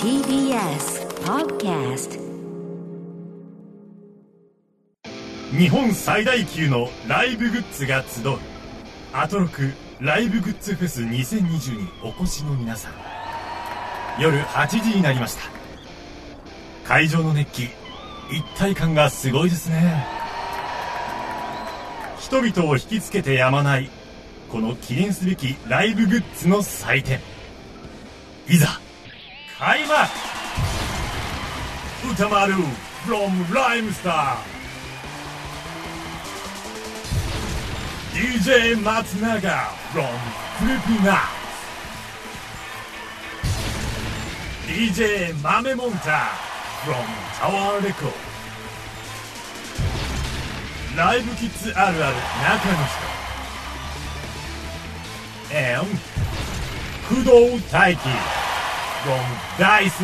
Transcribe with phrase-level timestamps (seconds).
[0.00, 2.20] TBS Podcast
[5.58, 8.38] 日本最大級のライブグッズが集う
[9.12, 12.92] アトロクライブグッズフェス2020にお越しの皆さん。
[14.22, 15.42] 夜8時になりました。
[16.86, 17.64] 会場の熱気
[18.30, 20.06] 一体感がすごいですね。
[22.20, 23.90] 人々を引きつけてやまない
[24.48, 27.33] この記念すべきライブグッズの祭典。
[28.46, 28.78] いざ
[29.58, 29.94] 開幕。
[32.12, 32.52] 歌丸
[33.06, 34.36] from ライムスター
[38.12, 39.40] DJ 松永
[39.92, 40.06] from
[40.58, 41.18] フリピナッ
[44.94, 46.30] ツ DJ 豆モンタ
[46.84, 46.94] from
[47.40, 48.02] タワーレコー
[50.94, 53.14] ドライブキッズあるある中の人。
[55.50, 56.13] And
[57.08, 57.98] 工藤大輝
[59.06, 59.18] ゴン
[59.58, 60.02] ダイス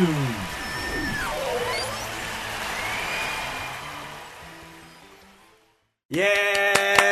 [6.11, 7.10] イエーイ。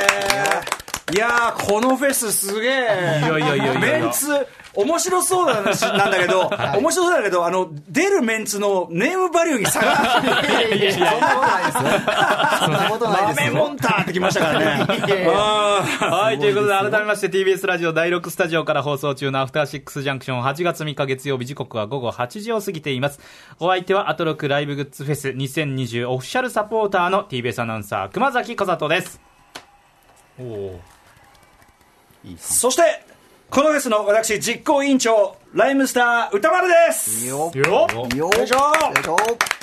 [1.14, 2.72] いやー、このフェスすげえ。
[2.72, 4.28] いやいやいやいやメンツ、
[4.76, 10.22] 面白そうな話なんだけど、面白そうだけど、あの、出るメンツのネームバリューに差が。
[10.68, 11.92] いやいやそんなことないですよ。
[12.60, 13.54] そんなことないですよ。
[13.54, 14.86] 豆モンターってきましたからね。
[14.86, 23.20] はい、ということで、改めまして TBS ラジオ第6スタジオから放送中のアフターシックスジャンクション8月3日月曜日時刻は午後8時を過ぎています。
[23.60, 29.20] お相手はアトロクライブグッズフェス2020オフィシャルサポーターの TBS アナウンサー熊崎和人です。
[30.40, 30.80] おお
[32.38, 32.82] そして、
[33.50, 37.26] このフェスの私、実行委員長、ライムスター歌丸です。
[37.26, 39.59] よよよよいしょよいしょ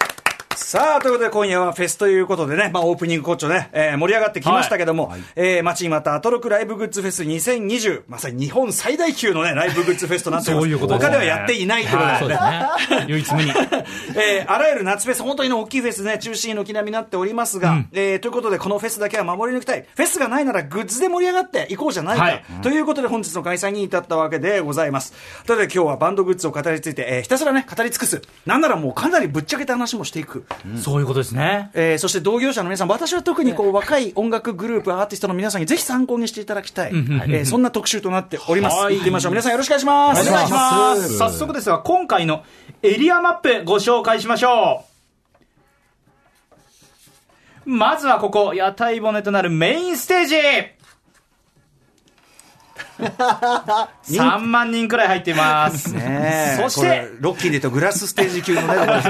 [0.77, 10.65] さあ、ということで今夜はフェスということでね、まあオープニングこっちょね、えー盛り上がってきましたけども、えー待ちにまたアトロクライブグッズフェス2020、まさに日本最大級のね、ライブグッズフェスとなっております。
[10.65, 13.05] そういうこと他ではやっていないということで、すね。
[13.09, 13.51] 唯一無二。
[14.21, 19.87] えーあらゆる夏フェス、本当にね大きいフェスね、中心の軒並みになっておりますが、えーということで、このフェスだけは守り抜きたい。
[19.97, 22.23] フェスがないならグッズで盛り上がっていこうじゃないか。
[22.23, 25.15] はいということで、本日の開催に至ったわけでございます。
[25.47, 28.21] ということで、今日はバンドグッズを語りついて、えーひたすらね、語り尽くす。
[28.45, 30.45] なんならもうかなりぶっちゃけた話もしていく。
[30.83, 31.71] そういうことですね。
[31.75, 36.91] えーそして同業者の皆さん、私は特にこう、若い音楽グループ、アーティストの皆さんにぜひ参考にしていただきたい。
[36.91, 38.77] えーそんな特集となっております。
[38.77, 39.33] はい行ってみましょう。
[39.33, 40.29] 皆さんよろしくお願いします。
[40.29, 41.19] お願いします。
[41.19, 42.43] 早速ですが、今回の
[42.83, 44.85] エリアマップご紹介しましょ
[47.67, 47.71] う。
[47.71, 50.37] まずはここ、屋台骨となるメインステージ
[54.17, 55.93] 3万人くらい入っています。
[55.93, 59.03] ねえそしてロッキンで言うとグラスステージ級のね、とこで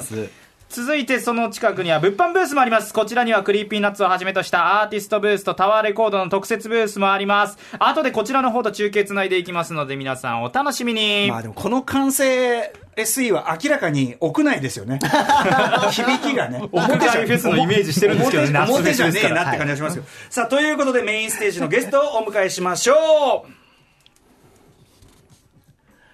[0.00, 0.30] すね。
[0.72, 2.94] 続いてその近くには物販ブースもあります。
[2.94, 7.58] こちらには Creepy Nuts をはじめとしたアーティストブースとタワーレコードの特設ブースもあります。
[7.78, 11.28] 後でこちらの方と中継つないでいきますので皆さんお楽しみに。
[11.28, 14.98] まあでもこの完成 SE は明らかに屋内ですよね。
[15.92, 16.62] 響きがね。
[16.72, 20.04] 屋外フェスのイメージしてるんですけどね表表じゃねえなって感じがしますよ。
[20.30, 23.61] さあ、ということでメインステージのゲストをお迎えしましょう。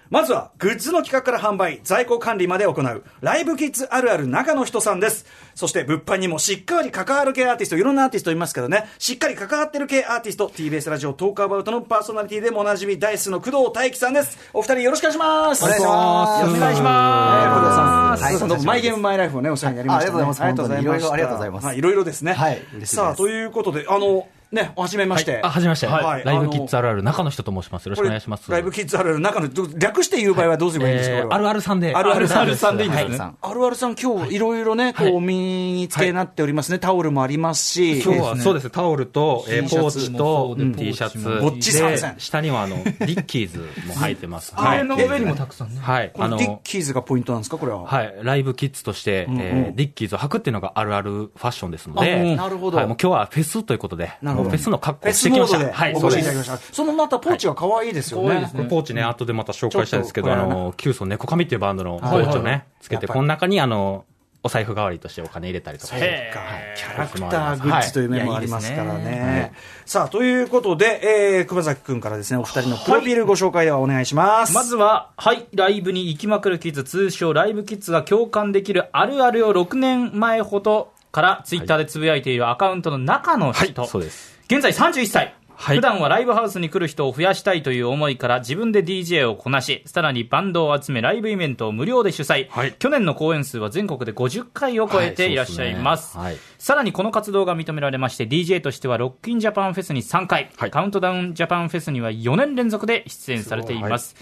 [0.09, 5.27] まずは、グッズの企画から販売、在庫管理まで行う、ライブキッズあるある中の人さんです。
[5.53, 14.39] そして、物販にもしっかり関わる系アーティスト、いろんなアーティストいますけどね、しっかり関わってる系アーティスト、TBS ラジオトークアバウトのパーソナリティでもおなじみ、ダイスの工藤大輝さんです。
[14.51, 15.63] お二人よろしくお願いします。
[15.63, 17.49] お願いしますお願いします。
[17.53, 20.17] 工藤さん、はい工藤さんどうもマイゲームマイライフをね、お世話になりました、ね。
[20.17, 20.81] あありがとうございますありがとうございました。
[20.81, 22.33] 本当にいろいろありがとうございますはい、いろいろですね。
[22.33, 25.41] はいさあ、ということで、あの、ね、はじめまして。
[25.43, 25.87] あ、はじめまして。
[25.87, 27.85] はいライブキッズあるある中の人と申します。
[27.85, 28.49] よろしくお願いします。
[28.51, 31.93] ライブキッズあるある中の、ど略して言う場合はどうすればいいんですか、えーあるあるさんで。
[31.95, 36.79] あるあるさんあるあるさんでいいんですねはあるあるさん、今日いろいろね、こう、お身につけになっておりますね。
[36.79, 38.01] タオルもありますし。
[38.01, 44.53] 今日はそうですタオルと、えポーチとうん T シャツぼっち参戦で下にはあのリッキーズも入ってます。
[44.55, 45.79] あはいの上にもたくさんね。
[45.79, 46.11] はい。
[46.15, 47.85] あこのディッの、キーズがポイントなんですか、これは？
[47.85, 48.15] はい。
[48.23, 52.87] ライブキッズとして、んうんえーリッキーズを履くっていうのがあるあるファッションですのあで、なるほどはい。
[52.87, 55.73] もう今日はフェスということで、なるほどもうフェスの格好してきました。
[55.73, 56.29] はい、おそうです。
[56.29, 56.73] 越しいただきました。
[56.73, 58.49] そのまたポーチが可愛いですよね。
[58.51, 64.05] これポーチね、後でまた紹介したいんですけど、あの、キューソネコカミっていうバンドのポーチをね、つけて、この中にあの、
[64.41, 65.95] お財布代わりとしてお金入れたりとか。
[65.97, 66.31] へ
[66.77, 69.51] キャラクターグッズという面もありますからね。
[69.85, 74.53] さあ、ということで、えー、熊崎くんからですね、お二人のプロフィールご紹介ではお願いします。
[74.53, 84.39] まずは、はい、ライブに行きまくるキッズ、通称ライブキッズが共感できるあるあるを6年前ほどからツイッターでつぶやいているアカウントの中のはい人。、そうです。
[84.47, 85.25] 現在31歳。
[85.25, 92.47] はい普段はライブハウスに来る人を増やしたいという思いから自分で DJ をこなし、さらにバンドを集めライブイベントを無料で主催。
[92.49, 96.17] はい去年の公演数は全国で50回を超えていらっしゃいます。
[96.17, 104.15] はいすねさらにこの活動が認められまして、DJ としてはロックインジャパンフェスに3回、はいカウントダウンジャパンフェスには4年連続で出演されています。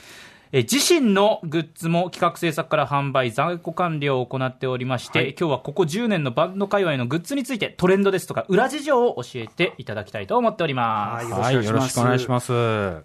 [0.51, 11.25] えー自身のグッズも企画制作から販売、在庫管理を行っておりまして、今日はここ10年のバンド界隈のグッズについてトレンドですとか裏事情を教えていただきたいと思っております。
[11.25, 12.53] はいはい、よろしくお願いします。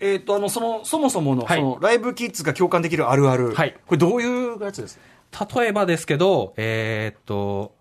[0.00, 3.52] えっ、と、あの、その、そもそもの、はいその、ライブキッズが共感できるあるある。
[3.52, 4.98] はいこれどういうやつです？
[5.56, 7.74] 例えばですけど、えーっと、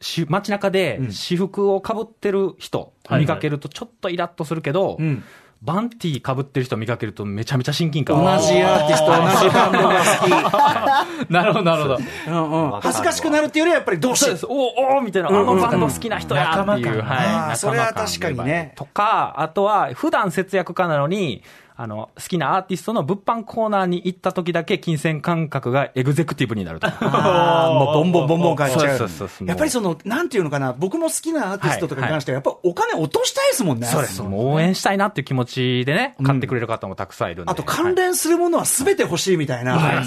[0.00, 5.22] し街中で私服をかぶってる人見かけるとちょっとイラッとするけど、ん
[5.62, 11.96] バンティーかぶってる人見かけるとめちゃめちゃ親近感同じアーティスト、同じバンドがなるほど、なるほど。
[11.96, 12.06] 好き。
[12.28, 12.80] うんうん。
[12.80, 14.38] 恥ずかしくなるっていうよりはやっぱり同士そうで。
[14.38, 14.46] す。
[14.46, 14.52] おー
[14.96, 16.66] おーみたいな、あのバンド好きな人やっていう。
[16.66, 17.56] 仲間感はい。
[17.58, 21.42] それは確かにねとか、あとは、普段節約家なのに、
[21.82, 28.98] あの、好きなアーティストの物販コーナーに行った時だけ金銭感覚がエグゼクティブになると もうボンボンボンボン変えちゃう。
[28.98, 33.86] そうそうそうやっぱりその、なんていうのかな、僕も好きなアーティストとかに関しては、やっぱお金落としたいですもんね。
[33.86, 34.20] そうです。
[34.20, 37.52] 応援したいなっていう気持ちでね、買ってくれる方もたくさんいるんで。
[37.52, 40.04] あと関連するものは全て欲しいみたいな。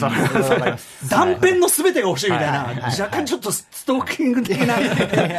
[1.10, 2.68] 断片の全てが欲しいみたいな。
[2.86, 4.76] 若干ちょっとストーキング的な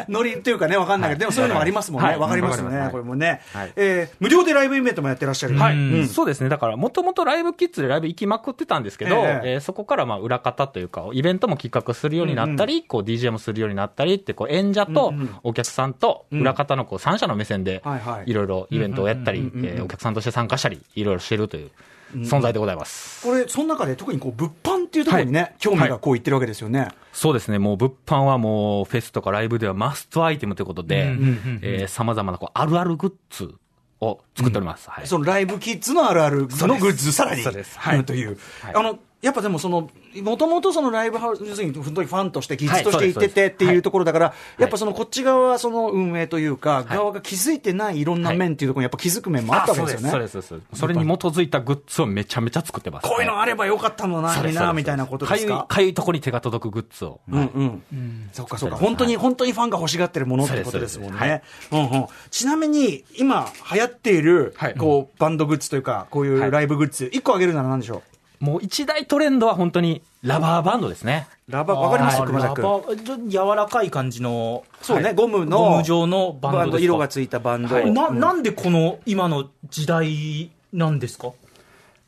[0.08, 2.08] ノリっていうかね、わかんないけど、でもそういうのもありますもんね。
[2.08, 2.64] はいわかりますね。
[2.64, 3.72] わかりますこれもねはい。
[3.76, 5.58] えー無料でライブイベントもやってらっしゃる。
[5.58, 6.48] はい、うんそうですね。
[6.48, 9.52] だから、もともとライブキッズでライブ行きまくってたんですけど、ええ。
[9.52, 15.12] えーそこからまあ裏方というか、イベントも企画するようになったり、こう DJ もするようになったりって、こう演者と
[15.42, 21.70] お客さんと裏方のこう三者の目線ではいはい、いろいろイベントをやったり、えーお客さんとして参加したり、いろいろしてるという
[22.16, 23.26] 存在でございます。
[23.26, 26.88] これ、その中で特にこう、物販っていうところにね、興味がこういってるわけですよね。
[27.12, 27.58] そうですね。
[27.58, 33.54] もう物販はもうフェスとかライブではマストアイテムということで、さまざまなこうあるあるグッズ
[34.00, 34.90] を作っております。
[34.90, 35.06] はい。
[35.06, 37.78] そのライブキッズのあるあるのグッズ、さらに、そうです。
[37.78, 37.98] はい。
[37.98, 38.74] うんという、はい。
[38.74, 39.90] あの、やっぱでもその、
[40.22, 50.10] もともとそのライブハウス、要するに本当にファンとして、キッズとして行っててっていうところだから、いやっぱそのこっち側はその運営というか、側が気づいてないいろんな面っていうところにやっぱ気づく面もあったわけですよね。
[50.10, 50.80] そうです、そうです。
[50.80, 53.08] それに基づいたグッズをめちゃめちゃ作ってます。
[53.08, 55.36] こういうのあればよかったのな、にな、みたいなことか？
[55.36, 55.66] ゆいですか。
[55.68, 57.20] かゆいとこに手が届くグッズを。
[57.30, 58.30] うんうん。
[58.32, 58.76] そっかそっか。
[58.76, 61.42] 本当に、本当にファンが欲しがってるものってことですもんね。
[61.72, 62.06] うんうん。
[62.30, 68.02] ちなみに、今流行っているはい、こう、バンドグッズというか、こういうライブグッズ、一個あげるなら何でしょう？
[68.44, 71.26] もう一大トレンドは本当にラバーバンドですね。
[71.48, 72.22] ラバー、わかります？
[72.22, 72.60] 熊崎
[73.06, 73.30] 君。
[73.30, 74.64] 柔らかい感じの。
[74.82, 77.86] そうね、ゴムの、ゴム状のバンド色がついたバンド。
[77.86, 81.32] な、うんなんでこの今の時代なんですか？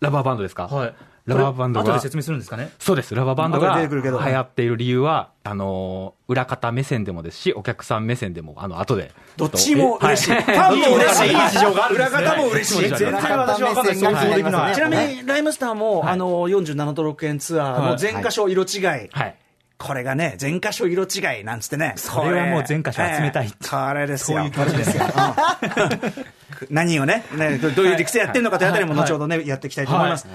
[0.00, 0.66] ラバーバンドですか？
[0.66, 0.94] はい。
[1.26, 3.14] ラバーバンドが後で説明するんですかねそうです。
[3.14, 9.12] ラバーバンドが流出てくるけど行っている理由は、あのー、裏方目線でもですし、お客さん目線でも、あの、後で。
[9.36, 10.30] どっちも嬉しい。
[10.30, 11.28] はファンも嬉しい。
[11.28, 12.88] いい事情がある裏方も嬉しい。
[12.88, 13.96] 全然私わかんない。
[13.96, 14.74] 想像できない。
[14.74, 18.82] ちなみに、ライムスターも、あの、47都道府県ツアーの全箇所色違い。
[18.84, 19.36] はい。
[19.78, 21.94] これがね、全箇所色違いなんつってね。
[21.96, 24.38] それはもう全箇所集めたいええこれですよ。
[24.38, 26.26] そういう感じですようん
[26.70, 30.26] 何をね、ねどどういう理屈でやってるのかというあたりも後ほどね、やっていきたいと思います。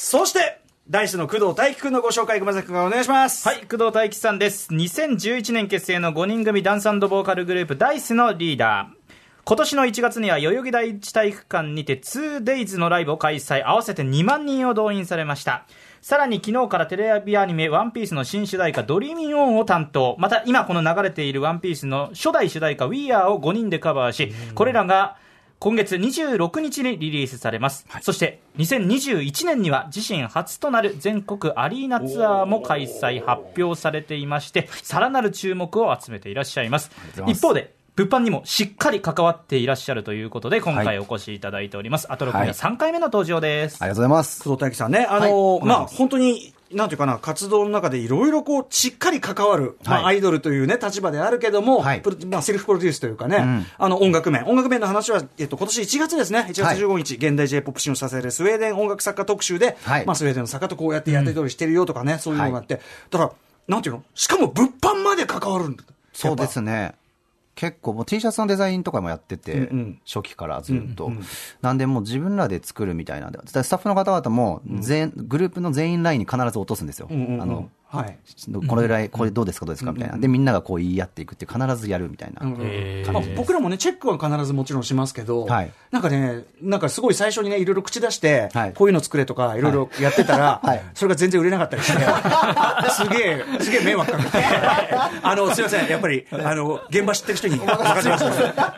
[0.00, 3.48] そして、 Da-iCE の工藤大輝くんのご紹介、熊崎君がお願いします。
[3.48, 4.72] はい、工藤大輝さんです。
[4.72, 9.12] 2011年結成の5人組ダンスボーカルグループ、 Da-iCE のリーダー。
[9.44, 15.66] 今年の1月には代々木第一体育館にて 2days のライブを開催、合わせて2万人を動員されました。
[16.00, 20.14] さらに昨日からテレビアニメ、ワンピースの新主題歌、 DREAMIN' ON を担当。
[20.20, 25.16] また今この流れているワンピースの初代主題歌、We Are を5人でカバーし、これらが
[25.60, 36.92] 今月26日にリリースされます、そして2021年には自身初となる全国アリーナツアーも開催発表されていましてさらなる注目を集めていらっしゃいます。
[37.26, 44.44] 一方で物販にもしっかり関わっていらっしゃるということで今回お越しいただいております、アトロクには3回目の登場です、ありがとうございます。
[44.44, 50.16] 工藤大樹さんね、あのまあ、本当に、なんていうかな、活動の中でいろいろこう、しっかり関わる、まあ、はい。
[50.16, 52.02] アイドルというね、立場であるけども、はい。
[52.26, 54.44] まあ、セルフプロデュースというかね、あの、音楽面。
[54.46, 60.06] 音楽面の話は、えっと、今年1月ですね、1月15日、現代 J-POP シーンをさせるスウェーデン音楽作家特集で、はい。
[60.06, 63.32] まあ、スウェーデンの作家とこうやってやって取りしてるよとかね、そういうのがあって、だから、
[63.66, 64.02] なんていうの？
[64.14, 65.84] しかも物販まで関わるんだ。
[66.12, 66.94] そうですね。
[67.58, 70.00] 結構もう T シャツのデザインとかもやってて、うんうん。
[70.06, 71.10] 初期からずっと、
[71.60, 77.08] なんでもう自分らで作るみたいなんで、スタッフの方々も全、グループの全員ラインに必ず落とすんですよ。
[77.10, 77.42] うんうんうん。
[77.42, 78.18] あのはい。
[78.68, 80.18] これぐらい、これどうですか、どうですかみたいな。
[80.18, 82.44] で、みんながこう言い合っていくって必ずやるみたいな。
[82.46, 91.98] まあ、僕らもね、チェックは必ずもちろんしますけど、はいなんかね、なんかすごい最初にね、いろいろ口出して、はいこういうの作れとか、いろいろやってたら、はいそれが全然売れなかったりして、
[92.92, 94.38] すげえ、すげえ迷惑かけて、
[95.22, 98.74] あの、すいません、やっぱり、あの、現場知ってる人に任せました、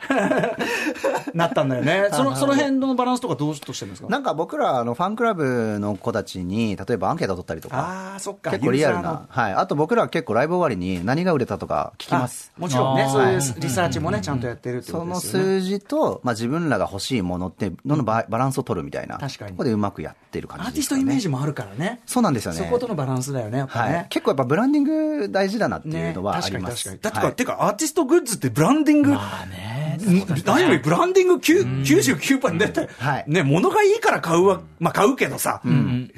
[1.35, 2.09] なったんだよね。
[2.13, 4.09] その、その辺のバランスとかどうとしてるんですか？
[4.09, 7.79] なんか僕ら、あの、ファンクラブの子たちに、例えばアンケート取ったりとか、
[8.13, 8.51] ああ、そっか。
[8.51, 9.27] 結構リアルな。
[9.29, 9.53] はい。
[9.55, 12.53] あと僕らは結構ライブ終わりに何が売れたとか聞きます。
[12.59, 15.49] もちろんね、そういうリサーチもね、ちゃんとやってるってこそのとですよね。
[15.49, 19.19] 数字と、まあ、自分らが欲しいものって、どのババランスを取るみたいな。
[19.19, 20.97] 確かにここでうまくやってる感アーティスト。
[20.97, 22.01] イメージもあるからね。
[22.07, 22.59] そうなんですよね。
[22.59, 24.07] そことのバランスだよね、やっぱはいね。。
[24.11, 26.89] 結構やっぱブランディング大事だなっていねうのはあ確かります。
[26.91, 27.11] に確かに。
[27.11, 29.80] だってか、はいてか、アーティストグッズってブランディング、まあね。
[30.01, 33.25] ん何よりブランディング9 99%だって、はい。
[33.27, 35.61] ね、物がいいから買うわ、まあ買うけどさ、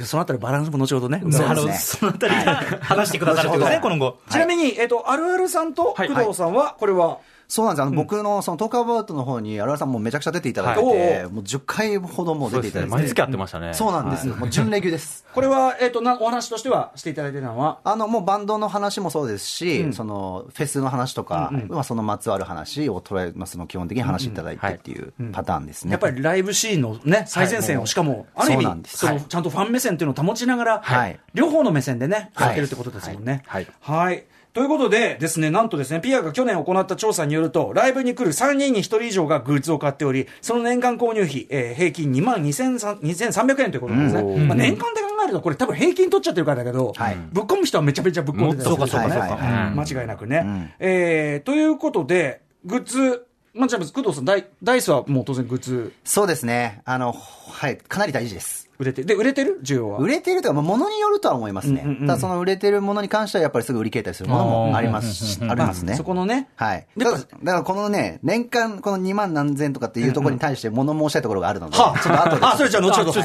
[0.04, 1.20] そのあたりバランスも後ほどね。
[1.30, 1.72] そうですね。
[1.72, 4.18] そのあたりが話してくださるということですね、今後。
[4.30, 7.18] ちなみに、えっと、あるあるさんとはい工藤さんは、これは、
[7.52, 12.48] そうなんですあの、僕のそのトークアバウトの方に、あららさんもめちゃくちゃ出ていただいてはいて、もう10回ほども。
[12.48, 12.90] 出ていただいて。
[12.90, 13.74] 毎月やってましたね。
[13.74, 14.34] そうなんですよ。
[14.36, 15.26] もう準レギュです。
[15.34, 25.90] これは、えっと、なお話としてはしていただいてたのは、あの、もうバンドの話もそうですし、その、フェスの話とか、まあそのまつわる話を捉えますの基本的に話していただいてっていうパターンですね。
[25.90, 33.42] やっぱりライブシーンのね、最前線を、しかも、ある意味、そのはいちゃんとファン目線っていうのを保ちながら、はい両方の目線でね、はいやってるってことですもんね。
[33.46, 34.24] はいはい。
[34.52, 44.44] ということでですね、なんとですね、ピアが去年行った調査によると、ライブに来る3人に1人以上がグッズを買っており、その年間購入費、えー平均2万2300 2300円ということなんですね。
[44.44, 47.16] まあ、年間で考えると、これ多分平均取っちゃってるからだけど、はい。
[47.32, 49.68] ぶっ込む人はめちゃめちゃぶっ込んでたそうかそうかそうか。
[49.70, 50.74] うん間違いなくね。
[50.78, 56.80] えーということで、グッズ、まあ、じゃあ、工藤さん、ダイダイスはもう当然グッズそうですね。
[56.86, 58.70] あの、はい、かなり大事です。
[58.78, 59.60] 売れて、で、売れてる？
[59.62, 59.98] 需要は？
[59.98, 61.98] 売れてるというか、まあ、物によるとは思いますね。
[62.00, 65.94] ただその売れてるものに関しては、やっぱりすぐ売り切れたりするものもありますし、ありますね。
[65.96, 66.48] そこのね。
[66.56, 66.86] はい。
[66.96, 72.46] でだから、だからこのね、年間この2万何千とかっていうところに対して物申したいところがあるので、はあ、ちょっと後で。
[72.46, 73.12] あ、それじゃあ後ほど。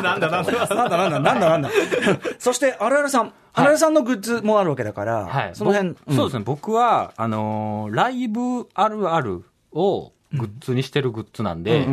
[0.00, 0.64] なんだなんだ。
[0.74, 1.70] なんだなんだなんだなんだ。
[2.38, 3.32] そして、あららさん。
[3.54, 5.50] あららさんのグッズもあるわけだから、はい。
[5.54, 5.90] その辺。
[5.90, 6.42] 僕そうですね。
[6.44, 11.86] 僕は、あのーライブあるあるをグッズにしてるグッズなんで、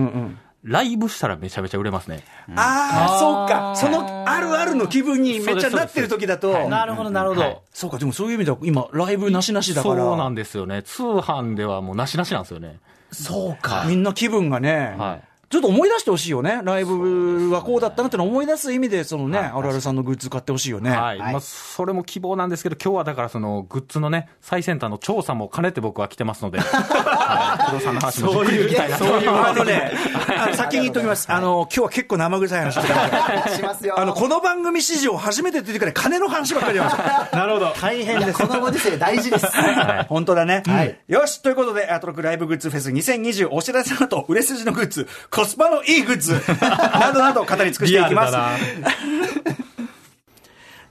[0.64, 2.24] ライブしたらめちゃめちゃ売れますね。
[2.56, 3.76] ああ、そうか。
[3.76, 6.68] そのあるあるの気分にめっちゃなってる時だと。
[6.68, 7.42] なるほど、なるほど。
[7.42, 9.96] はいそうか、でもそういう意味では今、ライブなしなしだから。
[9.96, 10.84] そうなんですよね。
[10.84, 12.80] 通販ではもうなしなしなんですよね。
[13.12, 13.86] そうか。
[13.88, 14.96] みんな気分がね。
[14.98, 16.62] はいちょっと思い出してほしいよね。
[16.64, 20.92] ライブはこうだったなってのを思い出す意味で、そのね、あるあるさんのグッズ買ってほしいよね。
[20.92, 21.20] はい。
[21.20, 27.72] まあ、それも希望なんですけど、今日はだからそのグッズのね、最先端の調査も兼ねて僕は来てますので、 はい。
[27.72, 29.06] 不動産の話もじっくり聞きたいなと。
[29.06, 29.92] そういう、あのね、
[30.54, 31.30] 先に言っときます。
[31.30, 34.00] あの、今日は結構生臭い話してたしますよ。
[34.00, 37.30] あの、この番組史上初めて出てくる金の話ばっかり出ました。
[37.38, 37.74] なるほど。
[37.80, 38.48] 大変です。
[38.48, 39.48] このご時世大事です。
[40.08, 40.64] 本当だね。
[40.66, 45.08] はいよし、ということで、アトロクライブグッズフェス2020お知らせの後、売れ筋のグッズ、
[45.42, 48.38] コスパのいいグッズ、 などなど語り尽くしていきます。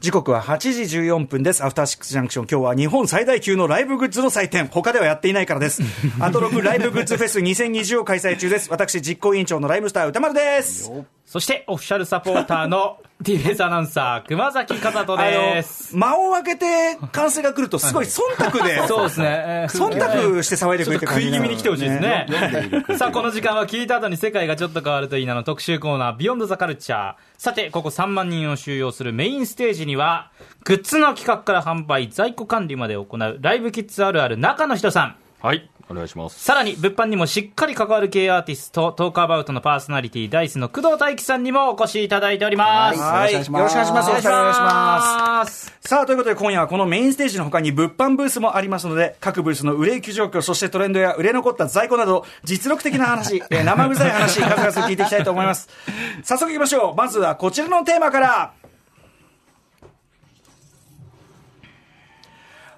[0.01, 1.63] 時刻は8時14分です。
[1.63, 2.47] アフターシックスジャンクション。
[2.51, 4.67] 今日は日本最大級のライブグッズの祭典。
[4.67, 5.83] 他ではやっていないからです。
[6.19, 8.71] アトロクライブグッズフェス2020を開催中です。
[8.71, 10.91] 私、実行委員長のライムスター歌丸です。
[11.31, 15.97] そして、オフィシャルサポーターの TBS アナウンサー、熊崎和人です。
[15.97, 19.67] 間を空けて歓声が来るとすごい忖度で、 そうですね。
[19.71, 22.27] 忖度して騒いでくれてちょっと食い気味に来てほしいですね。
[22.99, 27.15] さあ、この時間は聞いた後に世界がちょっと変わるといいなの特集コーナー、ビヨンドザカルチャー。
[27.39, 30.33] さて、ここ3万人を収容するメインステージには、
[30.65, 35.17] グッズの企画から販売、在庫管理まで行う、ライブキッズあるある中の人さん。
[35.41, 35.71] はい。
[35.91, 36.43] お願いします。
[36.43, 43.01] さらに、物販にもしっかり関わる系アーティスト、トークアバウトのパーソナリティ、ダイスの工藤大輝さんにもお越しいただいております。
[43.01, 43.33] はい。
[43.33, 44.09] よろしくお願いします。
[44.09, 45.75] よろしくお願いします。
[45.81, 55.69] さあ、ということで今夜はこのメインステージの他に物販ブースもありますので、各ブースの売れ行き状況、そしてトレンドや売れ残った在庫など、実力的な話、 えー生臭い話、数々聞いていきたいと思います。
[56.23, 56.95] 早速行きましょう。
[56.97, 58.53] まずはこちらのテーマから。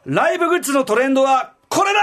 [0.05, 2.01] ライブグッズのトレンドはこれだ！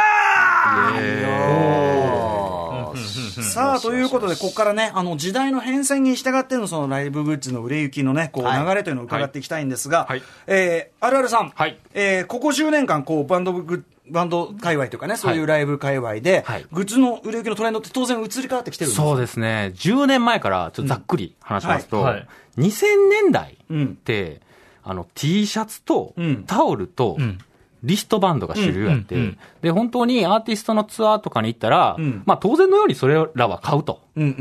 [3.44, 8.66] さあ、ということで、ここからね、あの、時代の変遷に従っての、そのライブグッズの売れ行きのね、こう、はい。
[8.66, 10.24] 流れというのを伺っていきたいんですが、はい。
[10.48, 11.78] えー、あるあるさん、はい。
[11.94, 16.66] えーここ10年間、こう、バンドグッバンド界隈というかね、そういうライブ界隈で、はい。
[16.72, 19.02] グッズの売れ行きのトレンドって当然移り変わってきてるんです。
[19.02, 19.72] そうですね。
[19.76, 22.14] 10年前からちょっとざっくり話しますと、うんはい。
[22.16, 22.28] はい。
[22.58, 23.86] 2000年代うん。
[23.86, 24.42] って、
[24.84, 26.44] あの、T シャツとうん。
[26.46, 27.38] タオルとん
[27.84, 34.02] リストバンドが主流やって、うんうんうんで、本当にアーティストのツアーとかに行ったら、んまあ当然のようにそれらは買うと。
[34.16, 34.30] うんうん。
[34.30, 34.32] う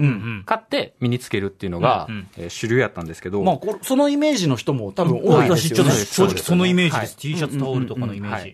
[0.41, 5.91] ん買って身につけるっていうのが、うんうんえー主流やったんですけど、まあ、そのイメージの人も多分多いですよね。
[5.91, 7.15] 私、ちょっと正直そのイメージです。
[7.15, 8.45] はい T シャツ、タオルとかのイメー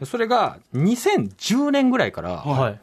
[0.00, 0.06] ジ。
[0.06, 2.80] それが2010年ぐらいから、はい。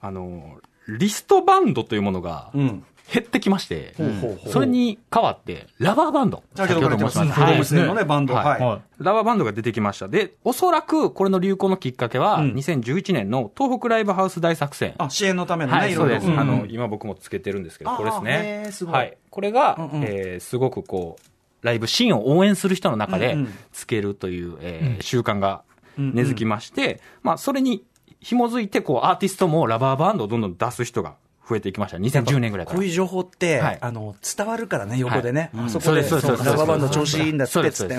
[0.00, 0.58] あの、
[0.88, 2.84] リストバンドというものがうん。
[3.12, 6.44] 減ってきまして、ほうほうほうそれに代わって、ラバーバンド。
[6.54, 7.40] 先ほどから言ってます。
[7.40, 8.32] はい動物園のね、バンド。
[8.32, 8.60] はいはい。
[8.62, 10.08] はラバーバンドが出てきました。
[10.08, 14.94] で、おそらくこれの流行のきっかけは、うん2011年の東北ライブハウス大作戦。
[14.96, 15.92] あ、支援のためのね、はい。
[15.92, 16.28] そうです。
[16.28, 18.84] んあの、今僕もつけてるんですけど、これですねーす。
[18.86, 19.18] ごいはい。
[19.28, 25.64] これが、うんうんえーすごくこう、ライブシーンを応援する人の中でうんうんつけるという、えー習慣が
[25.98, 27.84] 根付きまして、まあ、それに
[28.22, 31.14] 紐づいて、こう、アーティストもラバーバンドをどんどん出す人が
[31.48, 31.96] 増えていきました。
[31.98, 32.76] 2010年ぐらいから。
[32.78, 33.78] こういう情報って、はい。
[33.80, 35.64] あの伝わるからね、横でね、はい。
[35.66, 37.94] あそこでそうそうラバーバンド調子いいんだってつって、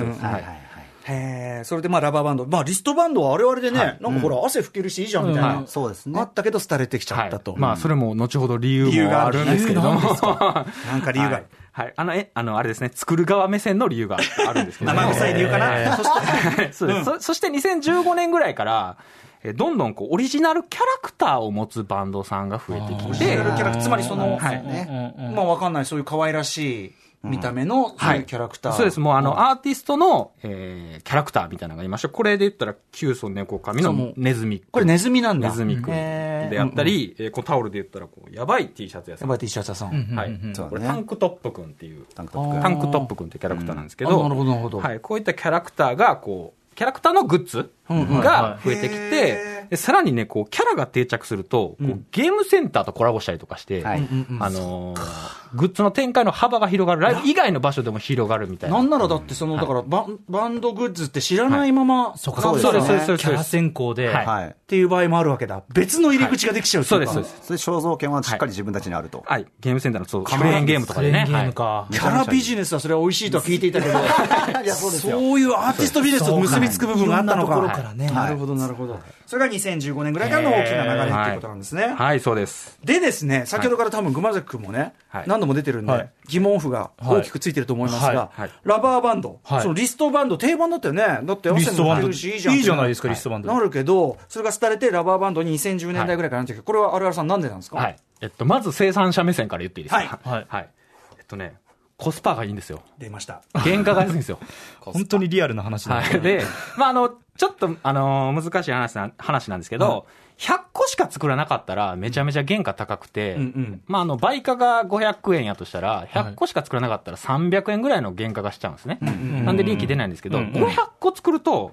[1.66, 5.06] それでまあラバーバンド、まあ、リストバンドはあれあれでね、なんかほら、汗拭けるしい。
[5.06, 5.08] い。
[5.08, 5.44] じゃんみたい。
[5.44, 7.28] な、うんそうですねあったけど、廃れてきちゃはい。
[7.28, 10.00] ったと、まあ、それも後ほど理由があるもあるんですけれども。
[10.00, 11.46] なんか理由がある。
[11.74, 11.86] はい。
[11.86, 11.94] はい。
[11.98, 15.02] あの、え、あの、あれですね、作る側目線の理由があるんですけども。
[15.02, 15.34] 生臭い。
[15.34, 18.56] 理由かな、えーそしてそして2015年ぐらい。
[18.56, 25.34] から、えーどんどんこう、オリジナルキャラクターを持つバンドさんが増えてきオリジてナ、ルキャラクターつまりその、はいね。
[25.36, 26.92] まあわかんない、そういう可愛らしい
[27.24, 28.74] 見た目の、そういうキャラクター。
[28.74, 29.00] そうです。
[29.00, 34.62] もうあの、アーティストの、えーキャラクターみたいなのがいまして、これで言ったら、キュウソネコカミのネズミ。
[34.72, 35.50] これネズミなんだ。
[35.50, 39.28] ネズミくんであったり、えーこうタオルで言ったら、こう、やばい T シャツ屋さん。
[39.28, 39.90] やばい T シャツ屋さん。
[40.16, 40.40] はい。
[40.70, 40.82] これ。
[40.82, 42.06] タンクトップくんっていう。
[42.14, 54.08] タンクトップあータンクトップくんっていうキャラクターなんですけど、あなるほどなるほどはい、こういったキャラクターが、こう、キャラクターのグッズが増えてきへて、でさらにね、こう、キャラが定着すると、こうゲームセンターとコラボしたりとかして、はい
[54.40, 58.78] あのーグッズの展開の幅が広がる、ライブ以外の場所でも広がるみたいな。
[58.78, 64.48] なんならだってその、だからバン、バンドグッズって知らないまま、そうか、そうですろねそうですキャラ先行で、はいはい。
[64.48, 65.64] っていう場合もあるわけだ。
[65.74, 67.42] 別の入り口ができちゃうそうです、そうです。
[67.44, 69.24] それ肖像権はしっかり自分たちにあると。
[69.28, 71.26] はい、ゲームセンターのそう、クレーンゲームとかでね。
[71.28, 71.88] ゲームか。
[71.92, 73.94] キャラビジネスはそれは美味しいとは聞いていたけど、
[74.64, 75.20] いや、そうですよ。
[75.20, 77.54] そういうアーティストビジネスと結びつく部分があったのか。
[77.54, 79.00] いろんなところからねなるほど、なるほど。
[79.26, 81.84] それが2015年ぐらいからの大きな流れっていうことなんですね。
[81.84, 82.78] はい、はいそうです。
[82.84, 85.24] でですね、先ほどから多分熊崎君もね、はい。
[85.28, 86.10] 何度も出てるんで、はい。
[86.28, 88.32] 疑問符が大きくついてると思いますが、
[88.64, 89.62] ラバーバンド、はい。
[89.62, 91.20] そのリストバンド、定番だったよね。
[91.24, 92.02] だって汗リストバンド。
[92.04, 92.56] もるしいいじゃん。
[92.56, 93.54] いいじゃないですかリストバンド。
[93.54, 97.78] なるけど、それが廃れてラバーバンドに2010年代ぐらいからなんてこれはあるあるさんなんでなんですか？
[97.78, 97.96] はい。
[98.22, 100.20] えっと、まず生産者目線から言っていいですか？
[100.24, 100.46] はいはい。
[100.48, 100.70] はい。
[101.18, 101.56] えっとね、
[101.98, 102.82] コスパがいいんですよ。
[102.98, 103.42] 出ました。
[103.54, 104.40] 原価が安いんですよ。
[104.82, 106.22] 本当にリアルな話だはい。
[106.22, 106.44] で、
[106.78, 110.06] まあ、あの、ちょっと、あのー難しい話な、話なんですけど、
[110.38, 118.98] 100個しか作らなかったら、めちゃめちゃ原価高くて、うんうんまあ、あの、倍価が500円やとしたら、100個しか作らなかったら300円ぐらいの原価がしちゃうんですね。
[119.02, 121.72] なんで利益出ないんですけど、うん500個作ると、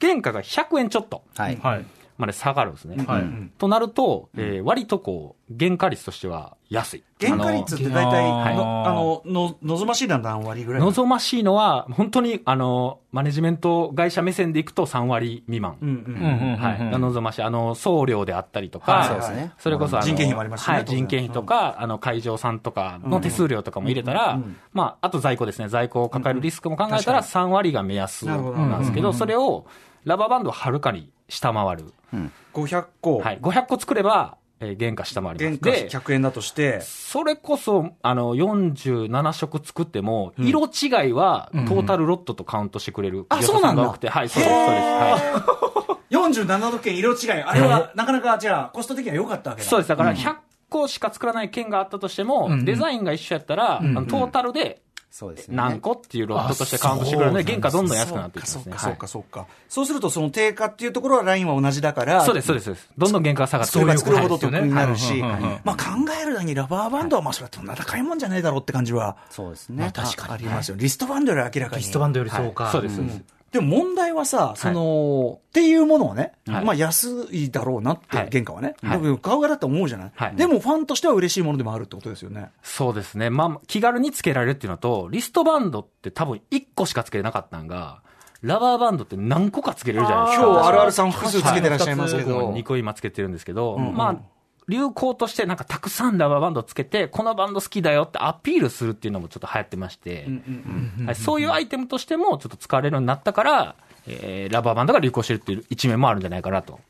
[0.00, 1.84] 原価が100円ちょっとはい。
[2.18, 2.26] はい。
[2.26, 2.96] まで下がるんですね。
[3.06, 7.04] はいうんとなると、えー割とこう、原価率としては安い。
[7.20, 8.52] 原価率って大体、あ
[8.92, 10.82] の、の、望ましいな何割ぐらい？
[10.82, 15.78] 望ましいのは、本当に、あの、マネジメント会社目線でいくと3割未満。
[15.80, 16.90] うんうんうんうんはい。
[16.90, 17.42] が望ましい。
[17.42, 19.52] あの、送料であったりとか、はいそうですね。
[19.58, 24.38] それこそ人件費もありますしねはい、人件費とか、あの、会場さんとかの手数料とかも入れたら、
[24.72, 25.68] まあ、あと在庫ですね。
[25.68, 29.64] 在庫を抱えるリスクも考えたら3割が目安なんですけど、それを、
[30.04, 31.92] ラバーバンドははるかに下回る。
[32.54, 33.38] 500個、はい。
[33.40, 35.60] 500個作れば、えー原価下回ります。
[35.62, 43.26] 原価で、100円だとして、それこそ、あの、47色作っても、色違いは、トータルロットとカウントしてくれる。
[43.28, 44.82] あそうなんだが多くて、はい、そうです、そうです。
[44.82, 46.16] はい。
[46.16, 49.68] 47都県色違い、あれはなかなかじゃあ、コスト的には良かったわけだ。
[49.68, 49.88] そうです。
[49.88, 50.36] だから、100
[50.68, 55.56] 個しか作らない県があったとしても、デザインが一緒やったら、トータルでそうですね。
[55.56, 58.62] 何個っていうロットとしてカウントしてくれるので、原価どんどん安くなっていきますね。
[58.64, 59.46] そうか、そうか、そうか。
[59.68, 62.88] そうすると、その定価っていうところはラインは同じだから、はいそうです、そうです。
[62.96, 65.20] どんどん原価が下がって作れば作るほど得になるし、
[65.64, 65.82] まあ考
[66.22, 69.90] えるのにラバーバンドは、まあそれはそんな高いもんじゃねえだろうって感じは、そうですね。
[69.94, 70.76] 確かにありますよ。
[70.78, 71.82] リストバンドより明らかに。
[71.82, 72.70] リストバンドよりそうか。
[72.70, 73.37] そうです、そうです。
[73.52, 78.74] でも問題はさ、その、っていうものをね、はいまあ安いだろうなって、はい原価はね。
[78.82, 82.50] はい僕買う側だって思うじゃない、はいでもファンとしては嬉しいものでもあるってことですよね。
[82.62, 83.30] そうですね。
[83.30, 88.02] まあ、気軽につけられるっていうのと、リストバンドって多分1個しかつけれなかったんが、
[88.42, 90.46] ラバーバンドって何個かつけれるじゃないですか。
[90.46, 94.16] 今日あるあるさん複数つけてらっしゃいますけど僕も、2個今つけてるんですけど、まあ、
[94.68, 100.26] 流行としてなんかたくさんラバーバンドをつけて、このバンド好きだよってアピールするっていうのもちょっと流行ってまして、
[101.06, 103.74] はいそういうアイテムとしてもちょっと使われるようになったから、
[104.08, 106.80] えーラバーバンドが流行してるっていう一面もあるんじゃないかなと。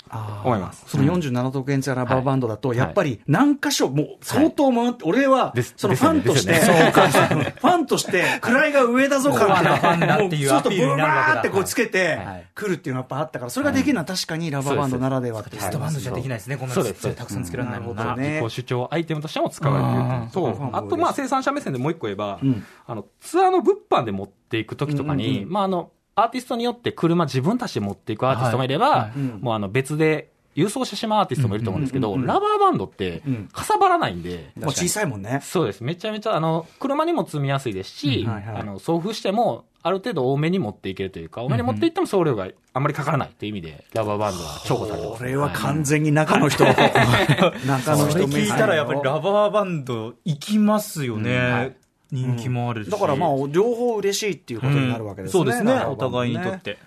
[0.45, 0.85] 思います。
[0.87, 2.79] その47都県ツアーラバーバンドだと、はい。
[2.79, 11.33] やっぱり何箇所、もう相当回って、俺はその ファンとして、ファンとして、位が上だぞ感コアなファンだっていうもそうするとアピールになるわけだ。
[11.33, 16.57] ブワーってこうつけてはい、来るっていうのはやっぱあったから、それができるのは確かにラバーバンドならではっていうリストバンドじゃできないですね。
[16.57, 16.83] こんなた
[17.25, 18.17] くさん作らないもんな。
[18.49, 22.65] 主張アイテムとしても使われていると、あとまあ生産者目線でもう一個言えば、ん。
[22.87, 25.53] あの、ツアーの物販で持っていくときとかに、うんうん。
[25.53, 29.19] まああの、アーティストによって車自分たちで持っていくアーティストもいれば、はい。
[29.19, 33.49] もうあの別で郵送してしまうアーティストもいると思うんですけど、ラバーバンドってん。
[33.53, 35.41] かさばらないんで、もう小さいもんね。
[35.45, 35.85] そうです。
[35.85, 38.33] めちゃめちゃ、あの、車にも積みやすいですし、うん。
[38.33, 38.57] はいはい。
[38.57, 45.19] あの、送付しても、ある程度多めに持っていけるというか、多めに持っていっても送料があんまりかからないという意味で、ラバーバンドは重宝されてます。
[45.21, 51.77] これは完全に中の人、 中の人それ聞いたらやっぱりラバーバンド行きますよね。
[52.11, 52.91] 人気もあるし。
[52.91, 55.33] だからまあ、両方嬉しいっていうことになるわけですね。
[55.33, 55.73] そうですね。
[55.73, 56.79] なるほどお互いにとって。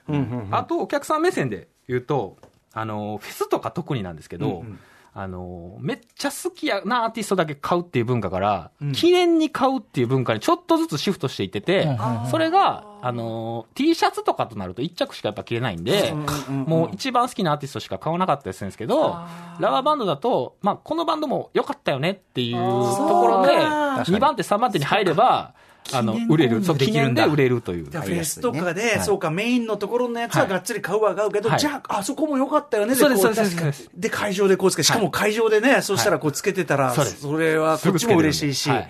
[0.51, 2.37] あと、お客さん目線で言うと、
[2.73, 4.63] あの、フェスとか特になんですけど、
[5.13, 11.97] あの、めっちゃ好きやなアーティストだけ買うっていう文化から、記念に買うっていう文化にちょっとずつシフトしていってて、
[12.29, 16.13] それが、あの、T シャツとかとなると1着しかやっぱ着れないんで、
[16.47, 19.17] もう一番好きなアーティストしか買わなかったりするんですけど、
[19.59, 25.53] ラバーバンドだと、まあ、このバンドも良かったよねっていうところで、2番手、3番手に入れば、
[25.93, 26.63] あの、売れる。
[26.63, 27.85] そう、記念で売れるという。
[27.85, 31.59] フェスとかで、そうか、メインのところのやつはがっつり買うは買うけど、はい。
[31.59, 33.89] じゃあ、あそこも良かったよね、そうでそうですそうです。
[33.95, 38.89] で、会場でこうつけ、しかも会場でね、そうしたらこうつけてたら、それはこっちも嬉しいし、はい。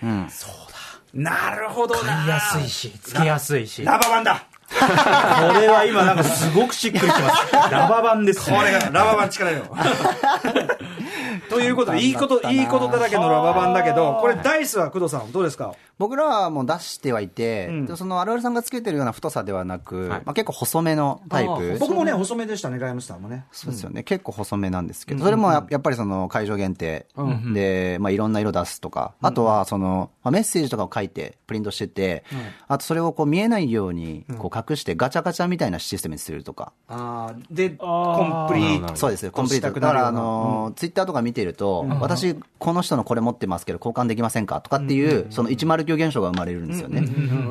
[1.14, 2.02] なるほどな。
[2.02, 3.84] 買いやすいし、つけやすいし。
[3.84, 4.46] ラババンだ。
[4.72, 7.52] これは今なんかすごくしっくりきます。
[7.70, 8.58] ラバ版ですね。
[8.58, 9.64] これが、ラババン力よ。
[11.50, 15.74] ということで、いいこと、いいことだらけのラババンだけど、これダイスは工藤さん、どうですか？
[15.98, 17.86] 僕らはもう出してはいて、ん。
[17.86, 21.78] でその我々さんがつけてるような太さではなく、まあ、結構細めのタイプ。
[21.80, 23.46] 僕もね、細めでしたね、ライムスターもね。
[23.52, 27.06] そうですよね、結構細めなんですけど、それもややっぱりその会場限定。
[27.54, 32.24] で、まあ、いろんな色出すとか、あとはその、まあ、メッセージとかを書いて、プリントしてて、
[32.68, 36.74] あとそれをこう見えないようにこう隠して、ガチャガチャみたいなシステムにするとか。
[36.88, 38.96] あーで、コンプリート。
[38.96, 39.80] そうですコンプリート。
[39.80, 47.02] だから、あの、ツイッターとか見てると、私、この人のこれ持ってますけど、交換できませんかとかっていう、その109現象が生まれるんですよね。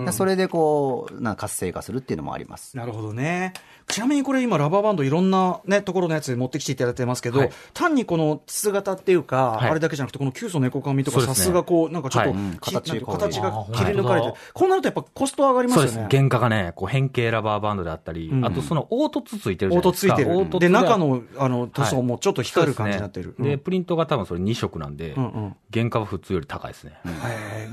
[0.04, 2.76] でそれでこう、な活性化するっていうのもあります。
[2.76, 3.52] なるほどね。
[3.90, 14.32] ちなみにこれ今ラバーバンドいろんなね、ところのやつ持ってきていただいてますけど、はい単にこの筒型っていうか、はいあれだけじゃなくて、この急須猫髪とかさすがこう、なんかちょっと、はい形形が切り抜かれて。
[14.52, 16.08] こうなるとやっぱコスト上がりまそうですすよね。。
[16.10, 20.14] 原価がね、こう変形ラバーバンドであったり、んあとその凹凸ついてるじゃないですか。
[20.14, 20.28] 凹凸ついてる。
[20.28, 23.30] で、凹凸が中の、あの、塗装もちょっと光る感じになってる。
[23.30, 26.98] ですねで、プリントが多分それ2色なんで、うんうん原価は普通より高いですね。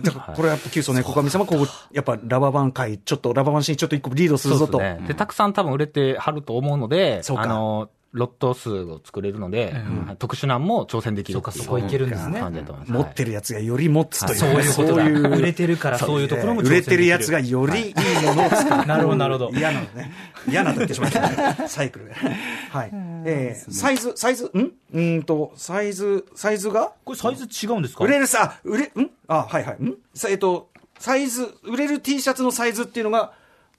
[0.03, 4.77] だからこれやっぱ急須猫髪様、こう、やっぱラバーバン界、ちょっとラバーバンシーンちょっと一個リードするぞと。
[5.07, 7.43] で、たくさん多分売れてはると思うので、そうか。
[7.43, 9.75] あの、ロット数を作れるので、
[10.17, 12.41] 特殊なんも挑戦できるそうかそこいけるんですね。
[12.87, 15.37] 持ってるやつがより持つという、そういうことだ。
[15.37, 17.91] 売れてるからそういうところも売れてるやつがいよりい。
[17.91, 17.93] い
[18.25, 18.87] ものを作る。
[18.87, 19.51] なるほどなるほど。
[19.53, 20.11] 嫌なのね。
[20.47, 21.67] 嫌なと言ってしまったね。
[21.67, 22.13] サイクルで。
[22.13, 22.91] はい。
[23.25, 24.47] えー、サイズ、サイズ、ん？
[24.57, 26.93] うーんと、サイズ、サイズが？
[27.03, 28.05] これサイズ違うんですか？
[28.05, 29.11] 売れるさ、売れ、ん？
[29.27, 29.83] あ、はいはい。
[29.83, 29.95] ん？
[30.13, 33.33] さえっと、サイズ、売れる T シャツのサイズっていうのが、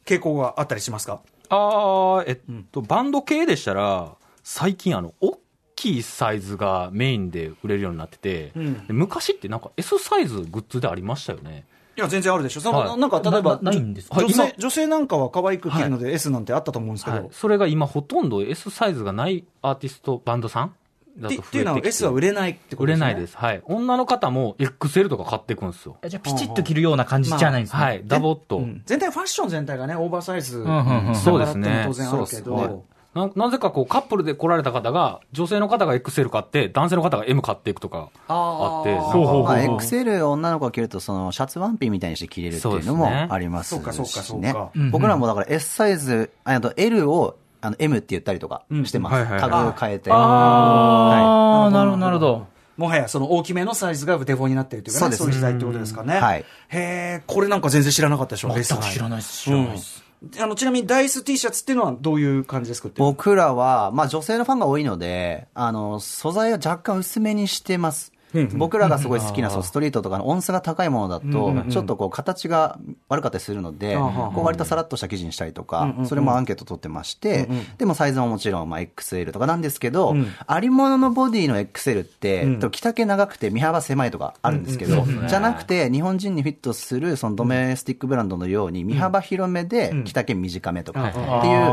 [0.05, 1.21] 傾向があったりしますか？
[1.51, 2.39] ああ、えっ
[2.73, 5.39] と、バンド系でしたら、最近あの、大
[5.77, 11.65] きいサイズがメインで売れるようになってて、んで昔ってなんか S サイズグッズでありましたよね。
[11.97, 12.61] いや、全然あるでしょ。
[12.61, 14.21] そのはいなんか、例えば、なないんですか？
[14.21, 17.29] 女性はい、女性なんかは可愛く着るので S なんてあったと思うんですけど、はい。
[17.33, 20.75] それが今ほとんど S サイズがないアーティスト、バンドさん
[21.19, 23.07] だと増えてきてっていうのは S は売れないってこと売ですね。
[23.07, 23.37] れないです。
[23.37, 23.63] はい。
[23.65, 25.97] 女の方も XL とか買っていくんですよ。
[26.07, 27.83] じゃあピチッと着るような感じじゃないんですね。
[27.83, 28.03] はい。
[28.07, 28.59] ダボっと。
[28.59, 31.85] うん全体ファッション全体がね、オーバーサイズ、んうんうんそうですね。
[31.87, 32.83] 当然あるけど、そうですね
[33.15, 44.71] ななぜかこうカップルで来られた方が、女性の方が XL 買って、男性の方が M 買っていくとかあって、あーなんかまあ、XL 女の子が着ると、そのシャツワンピみたいにして着れるっていうのもありますしそうかそうかそうねか。
[44.93, 49.41] 僕らもだから S サイズ、あと L をあの M って言ったりとかしてます。
[49.41, 50.11] タグ変えて。
[50.13, 52.47] ああ、なるほど、なるほど。
[52.77, 56.15] もはやその大きめのサイズがデフォになってるというか、ね、そういう時代ってことですかね。
[56.15, 60.03] はいへえ、これなんか全然知らなかったでしょ、レス全く知らないです、知らないです。
[60.03, 60.09] うん
[60.41, 68.13] あの、ちなみにダイス T シャツっていうのはどういう感じで作ってる僕らは、まあ女性のファンが多いので、あの、素材は若干薄めにしてます。
[68.55, 80.15] 僕らがすごい好きなそうストリートとかの音差が高いものだと、ちょっとこう形が悪かったりするので、こう割とさらっとした生地にしたりとか、それもアンケート取ってまして、でもサイズももちろんまあ XL とかなんですけど、
[80.47, 91.25] ありもののボディの XL って、着丈長くて身幅狭いとかあるんですけど、じゃなくて日本人にフィットするそのドメスティックブランドのように身幅広めで着丈短めとかっていう、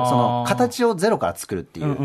[0.07, 1.95] その形をゼロから作るっていう、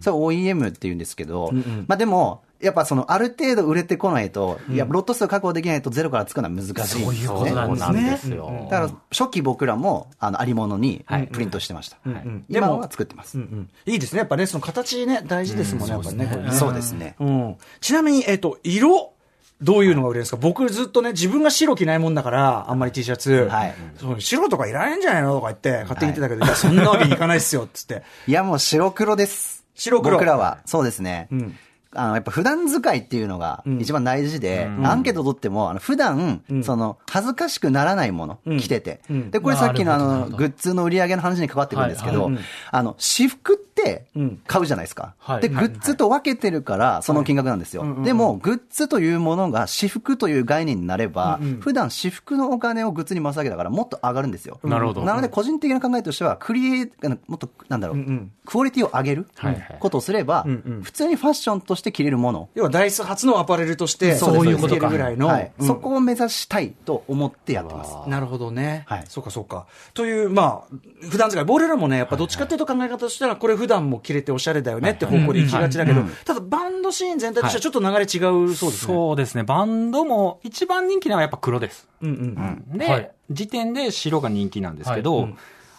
[0.00, 1.50] それを OEM っていうんですけど、
[1.86, 7.50] まあでも、やっぱそのある程度売れてこないと、いや、ロット数確保できないとゼロから作るのは難しいんですよね。
[7.50, 8.68] そうなんですよ。
[8.70, 11.96] だから初期僕らもあのありものにプリントしてました。
[12.08, 13.38] ん今は作ってます。
[13.38, 14.20] うんいいですね。
[14.20, 16.26] やっぱね、その形ね、大事ですもんね、やっぱりね。
[16.30, 17.16] これねそうですね。
[17.20, 17.56] うん。
[17.80, 19.12] ちなみに、えっと、色、
[19.60, 20.36] どういうのが売れるんですか？
[20.38, 23.48] 僕ずっとね、自分が白着ないもんだから、あんまり T シャツ。
[23.50, 28.02] はいそう白とかいらないんじゃないのとか言って、勝手に言ってたけど、いや、そんなわけにいかないっすよ、つって。
[28.26, 29.64] いやもう白黒です。
[29.74, 30.58] 白黒僕らは。
[30.66, 31.28] そうですね。
[31.32, 31.54] ん
[31.94, 39.00] あの、やっぱ普段使いっていうのが一番大事で、アンケート取っても、あの、普段、その、恥ずかしくならないもの、着てて。
[39.30, 42.30] で、これさっきのあの、グッズの売り上げの話に関わってくるんですけど、
[42.70, 44.06] あの、私服って
[44.46, 45.14] 買うじゃないですか。
[45.40, 48.02] で、グッズと分けてるから、その金額なんですよ。
[48.04, 54.60] でも、グッズというものが私服という概念になれば、普段私服のお金をグッズに回すわけだから、もっと上がるんですよ。
[54.64, 55.02] なるほど。
[55.04, 56.90] なので、個人的な考えとしては、クリエイ、
[57.26, 59.76] もっと、なんだろう、クオリティを上げるはいはい。
[59.78, 60.46] ことをすれば、
[60.82, 62.48] 普通にファッションとして着れるもの。
[62.54, 64.88] 要はダイス初のアパレルとして、そういうことか。
[64.88, 65.26] ぐらいの。
[65.26, 68.08] はいうんそこを目指したいと思ってやってます。
[68.08, 68.84] なるほどね。
[68.86, 69.66] はいそうかそうか。
[69.94, 78.94] という、まあ、普段使い、俺らもね、やっぱどっちかっていうと考え方としたら、これ普段も着れておしゃれだよねって方向に行きがちだけど、ただバンドシーン全体としてはちょっと流れ違うそうですね。
[78.94, 79.42] そうですね。
[79.44, 81.88] バンドも一番人気なのはやっぱ黒です。
[82.02, 85.28] うんうんで、はい時点で白が人気なんですけど、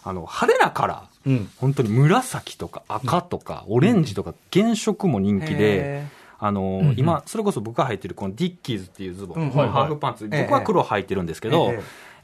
[0.02, 1.50] あの、派手なカラー、うん。
[1.58, 6.06] 本当に紫とか赤とかオレンジとか原色も人気へで、
[6.38, 11.72] あの、今、それこそ僕が履いてるこの Dickies っていうズボン、うんハーフパンツ、ええ僕は黒履いてるんですけど、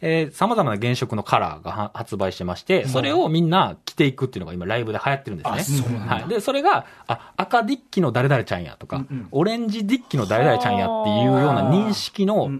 [0.02, 5.88] ええー、様々な原色のカラーがは発売してまして、それをみんな着ていくっていうのが今ライブで流行ってるんですね。
[5.98, 6.28] はい。
[6.28, 12.50] で、それが、あ、赤ディッキの誰々ちゃんやとか、オレンジディッキの誰々ちゃんやっていうような認識の、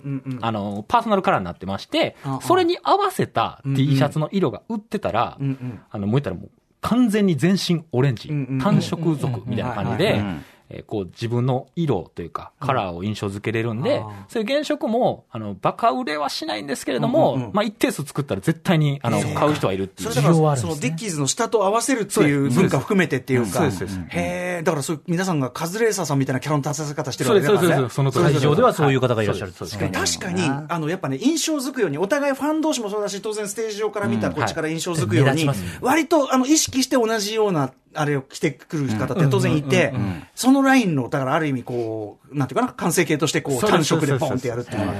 [0.40, 5.81] あの、パーソナルカラーになってましてそれに合わせた T シャツの色が売ってたら、うんうん。
[5.90, 6.50] あの、もう言ったらもう
[6.81, 17.53] 完全に全身オレンジうんうん、単色族みたいな感じでうんうんうん、えーこう自分の色というか、カラーを印象付けれるんであー、そういう原色も、あの、バカ売れはしないんですけれども、うんうんうん。
[17.53, 20.09] まあ一定数作ったら絶対に、あの、買う人はいるっていう。
[20.11, 20.81] それだから、需要はあるんですね。
[20.81, 23.51] そのディッキーズの下と合わせるっていう文化含めてっていうか。
[23.51, 23.79] そうです。
[23.79, 23.99] そうです。
[23.99, 27.91] へえ、だからそういう皆さんがカズレーサーさんみたいなキャラの立たせ方してるそうです、わけだからね。
[27.91, 35.49] そうです、その会場ではそういう方がいらっしゃるそうです確かに、あの、やっぱね、印象づくように、お互いファン同士もそうだし、当然ステージ上から見たこっちから印象づくように、
[35.81, 39.92] 割と、あの、意識して同じような、あれを着てくる方って当然いて、
[40.35, 44.93] そのラインの、だからある意味こう、なんていうかな、完成形としてこう、単色でポンってやるっていうのが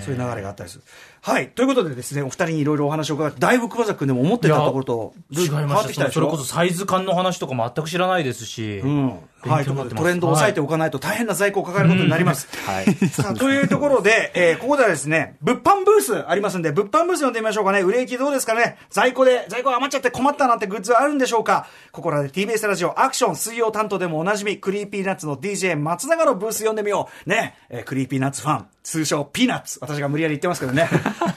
[0.00, 0.84] そういう流れがあったりする。
[1.22, 1.48] はい。
[1.48, 9.08] ということでですね、お二人にいろいろお話を伺って、だいぶ熊崎君でも思ってたところと、違いましたそれこそサイズ感の話とか全く知らないですし、うん。
[9.40, 9.64] はい。
[9.64, 9.72] ト
[10.04, 12.48] レンドを抑えておかないと大変な在庫を抱えることになります。
[12.66, 12.94] はい。
[13.08, 17.80] さあ、というところで、えーここではですね、物販ブースありますんで、物販ブース読んでみましょうかね。
[17.80, 18.76] 売れ行きどうですかね？
[18.90, 21.66] 在庫で、在庫余っちゃって困ったなんてグッズはあるんでしょうか？
[21.92, 27.28] ここらで TBS ラジオアクション水曜担当でもおなじみ、 Creepy Nuts の DJ 松永のブース読んでみよう。
[27.28, 28.66] ね、えー Creepy Nuts ファン。
[28.82, 29.78] 通称ピーナッツ。
[29.80, 30.88] 私が無理やり言ってますけどね。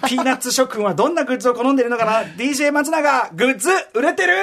[0.07, 4.33] ピーナッツ諸君はどんなグッズを好んでいるのかな ?DJ 松永、グッズ売れてる？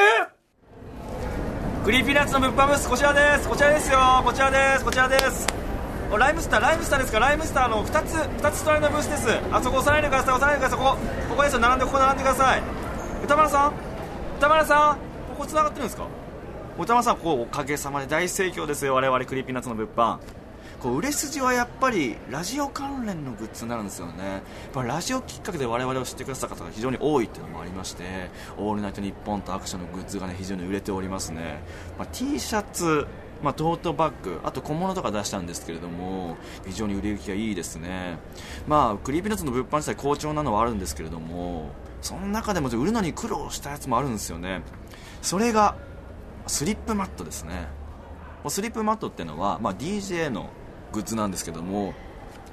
[1.84, 3.48] Creepy Nuts の物販ブースこちらです。
[3.48, 3.98] こちらですよ。
[4.24, 4.84] こちらです。
[4.84, 5.46] こちらです。
[6.10, 7.18] お RHYMESTER RHYMESTER ですか？
[7.18, 9.28] RHYMESTER の2つ2つ隣のブースです。
[9.52, 10.34] あそこ押さないでください。
[10.36, 10.78] 押さないでください。
[10.78, 10.96] ここ
[11.30, 11.58] ここですよ。
[11.58, 12.62] 並んでここ並んでください。
[13.24, 13.72] 宇多丸さん？
[14.38, 14.96] 宇多丸さん？
[14.96, 16.06] ここ繋がってるんですか？
[16.78, 18.94] 宇多丸さんここおかげさまで大盛況ですよ。
[18.94, 20.18] 我々 Creepy Nuts の物販
[20.84, 24.22] こう売れ筋はやっぱりラジオ関連のグッズになるんですよね。
[24.22, 24.42] やっ
[24.74, 28.04] ぱラジオきっかけで我々を知ってくださった方が非常に多いっていうのもありまして
[28.58, 31.62] 「オールナイトニッポン」と ACTION のグッズがね非常に売れておりますね、
[31.98, 33.06] まあ、T シャツ
[33.42, 38.18] まあ、トートバッグあと小物とか出したんですけれども非常に売れ行きがいいですね。
[38.66, 41.70] まあ Creepy Nuts の物販自体好調なのはあるんですけれども
[42.02, 44.62] その中でも売るのに苦労したやつもあるんですよね。
[45.22, 45.76] それが
[46.46, 47.68] スリップマットですね。
[48.48, 50.50] スリップマットっていうのは、まあ、DJ の
[50.94, 51.92] グッズなんですけども、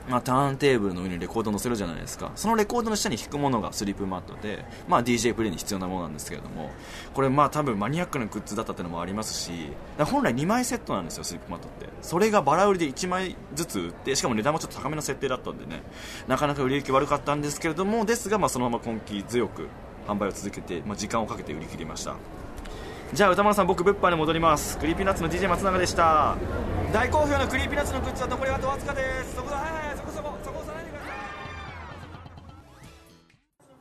[0.10, 2.32] まあ、ターンテーブルの上にレコードを載せるじゃないですか。
[2.36, 6.72] そのレコードの下に引くものがスリップマットで、まあ、DJ プレイに必要なものなんですけれども
[7.14, 9.52] これまあ多分マニアックなグッズだったっていうのもありますし
[10.00, 11.88] 本来2枚セットなんですよスリップマットって。
[12.02, 15.84] それがバラ売りで1枚ずつ売ってしかも値段もちょっと高めの設定だったんでね。
[16.28, 19.68] なかなか売れ行き悪かったんですけれどもですが、まあ、そのまま根気強く
[20.08, 22.16] 販売を続けて、まあ、時間をかけて売り切りました。
[23.14, 24.78] じゃあ宇多丸さん僕物販に戻ります。
[24.78, 26.38] Creepy Nuts の DJ 松永でした。
[26.94, 29.36] 大好評の Creepy Nuts のグッズは残りあとわずかです。
[29.36, 29.91] そこだはいはい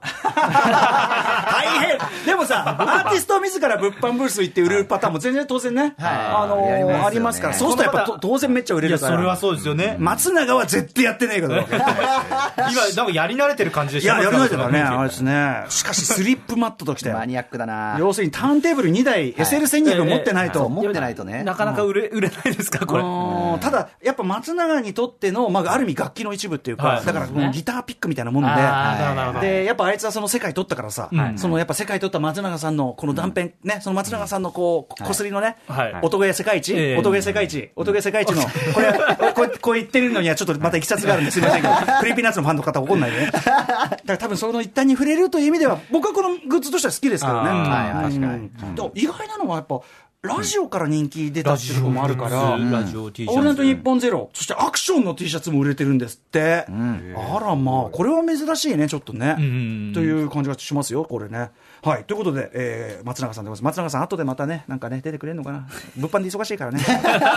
[0.02, 9.16] 大変でもさ、アーティスト自ら物販ブース行って売るパターンも全然当然ね、あのありますから、そうするとやっぱと当然めっちゃ売れるから。
[9.16, 9.96] それはそうですよね。
[9.98, 11.54] 松永は絶対やってねえけど。
[11.60, 14.80] 今、なんかやり慣れてる感じでいや、したやらないとだね。
[14.80, 15.64] あれあですね。
[15.68, 17.10] しかし、スリップマットときて。
[17.12, 20.68] マニアックだな要するにターンテーブル2台、SL1200 持ってないと。
[20.68, 21.42] 持ってないとね。
[21.44, 23.02] なかなか売れ、売れないですか、これ。
[23.02, 35.94] うんただ、やっぱ松永にとっての、まあ、ある意味楽器の一部っていうか、はいだからもうギターピックみたいなもんで、あーなるほどなるほどで、やっぱあいつはその世界取ったからさ、そのやっぱ世界取った松永さんのこの断片、ね、その松永さんのこう、こすりのね、はい。
[36.02, 36.96] 音ゲー世界一、ええ。
[36.96, 38.42] 音ゲー世界一、音ゲー世界一の、
[38.74, 38.92] これ、
[39.32, 43.30] こ うこう言ってるのにはちょっとまたいきさつがあるんですいませんけど、 クリーピーナッツのファンの方怒んないでね。
[43.34, 47.48] だから多分その一端に触れるという意味では、僕はこのグッズとしては好きですけどね。
[47.50, 48.50] はいはい確かに。
[48.94, 49.80] 意外なのはやっぱ、
[50.22, 53.38] ラジオから人気出たっていうところもあるから、ラジオ T シャツ。
[53.38, 56.66] オールナイトニッポンゼロ、そしてアクションの T シャツも売れてるんですって。
[56.68, 59.32] あらまあ、これは珍しいね、ちょっとね。
[59.32, 61.50] んという感じがしますよ、これね。
[61.82, 62.04] はい。
[62.04, 63.78] ということで、えー、松永さんでございます。
[63.78, 65.66] 松永さん、後でまたね、なんかね、出てくれるのかな？
[65.96, 66.84] 物販で忙しいからね。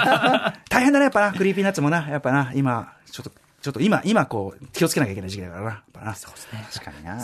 [0.69, 1.32] 大変だね、やっぱな。
[1.32, 5.69] Creepy Nuts もな、やっぱな、今、ちょっと、ちょっと今、今こう、気をつけなきゃいけない時期だからな。
[5.69, 6.15] やっぱな。
[6.15, 6.67] そうですね。
[6.74, 7.24] 確かにな。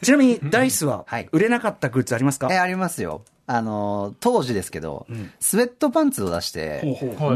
[0.00, 3.20] ちなみに、 Da-iCE ははい、売れなかったグッズありますか、え、ありますよ。
[3.50, 5.06] あの、当時ですけど、
[5.40, 6.82] スウェットパンツを出して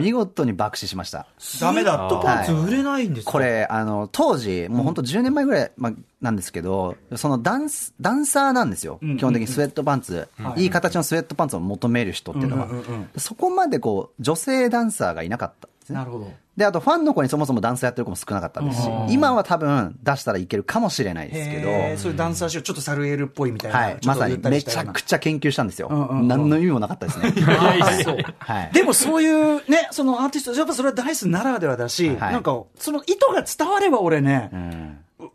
[0.02, 1.26] 見事に爆死しました。
[1.58, 2.18] ダメだと。
[2.18, 3.32] はい売れないんですか？
[3.32, 8.98] これ、あの、当時、もう本当10年前ぐらい、まあ、なんですけど、そのダンス、ダンサーなんですよ。
[9.00, 12.68] 基本的にスウェットパンツ、いい形のスウェットパンツを求める人っていうのは。
[13.16, 15.96] そこまでこう、女性ダンサーがいなかったんですね。
[15.98, 16.30] なるほど。
[16.56, 23.78] で、あとファンの子にそもそもダンスやってる子も少なかったですし、今は多分出したらいけるかもしれないですけど、そういうダンサー集、ちょっとサルエルっぽいみたいな。
[23.78, 25.88] はい、まさにめちゃくちゃ研究したんですよ。
[26.22, 27.32] 何の意味もなかったですね。
[28.74, 32.32] でもそういうね、そのアーティスト、やっぱそれはダイスならではだし、はい。
[32.34, 34.91] なんか、その意図が伝われば俺ね、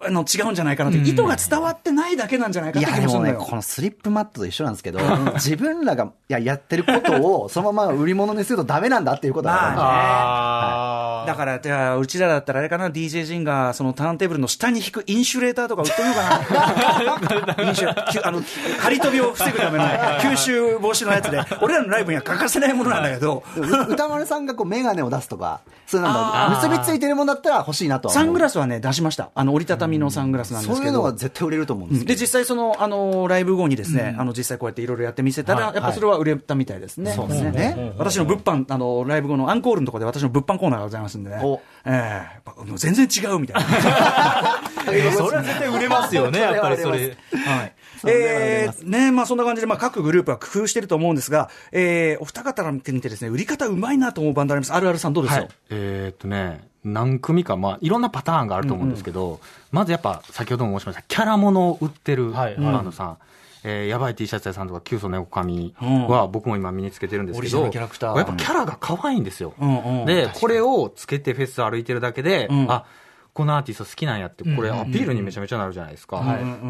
[0.08, 3.46] あの違うんじゃないかなって、意図が伝わってないだけなんじゃないかっていや、でもね、気もするのよ。
[3.50, 5.00] このスリップマットと一緒なんですけど、
[5.36, 11.28] 自分らがいややってることをそのまま売り物にするとダメなんだっていうことまあね。
[11.28, 17.64] だから、じゃあ、うちらだったらあれかな、DJ ジンが、そのターンテーブルの下に引くインシュレーターとか売ってみようかな。
[17.68, 18.42] インシュあの、
[18.80, 28.10] 張り飛びを防ぐための吸収防止のやつで、俺らのライブには欠かせないものなんだけど、う歌丸さんがこうメガネを出すとか、そういうなんだ、結びついてるものだったら欲しいなと。
[28.10, 29.30] サングラスはね、出しました。
[29.36, 31.14] あの、折りたたみのサングラスなんですけどそういうのが。
[31.14, 32.22] 絶対売れると思うんですけで、ど。
[32.22, 37.12] 実際その、あの、ライブ後にですね、あの、実際こうやっていろいろやってみせたら、やっぱそれは売れたみたいですね。
[37.14, 37.94] そうですね。
[37.98, 41.62] 私の物販、あの、ライブ後のアンコールのところで私の物販コーナーがございますんでねお。
[41.86, 43.68] ええやっぱもう全然違うみたいな。
[44.86, 46.98] それは絶対売れますよね、 やっぱりそれ。
[47.00, 47.74] はい。
[48.06, 54.74] えー、ね、まあそんな感じで、まあ各グループは工夫してると思うんですが、えー、お二方から見てですね、売り方うまいなと思うバンドあります？
[54.74, 59.40] あるあるさんどうですよ、えーっとね、何組か、まあ、いろんなパターンがあると思うんですけど、
[59.72, 62.56] まずやっぱ、先ほども申しました、キャラものを売ってるバはい。
[62.58, 63.18] ンドさん。
[63.64, 68.18] えーやばい T シャツ屋さんとか、キュウソネオカミは僕も今身につけてるんですけど、オリジナルキャラクター。
[68.18, 69.54] やっぱキャラが可愛いんですよ。
[69.60, 70.06] うんうん。
[70.06, 72.72] で、これをつけてフェス歩いてるだけで、ん。
[72.72, 72.86] あ、
[73.34, 76.24] このアーティスト好きなんやって、これアピールにめちゃめちゃなるじゃないですか。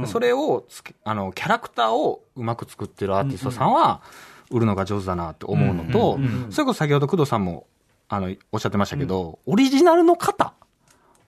[0.06, 4.02] それをつけ、あの、キャラクターをうまく作ってるアーティストさんは、
[4.50, 6.18] 売るのが上手だなって思うのと、
[6.52, 7.68] それこそ先ほど工藤さんも、
[8.10, 10.54] あの、おっしゃってましたけど、オリジナルの型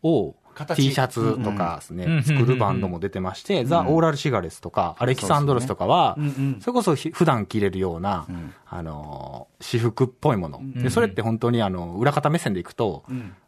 [0.04, 0.82] を、形。
[0.82, 6.18] T シャツとかですね、作るバンドも出てまして、ザ・オーラル・シガレスとか、アレキサンドロスとかは、
[6.60, 8.28] それこそひ普段着れるような、
[8.68, 10.62] あのー、私服っぽいもの。
[10.76, 13.04] で、それって本当にあの、裏方目線でいくと、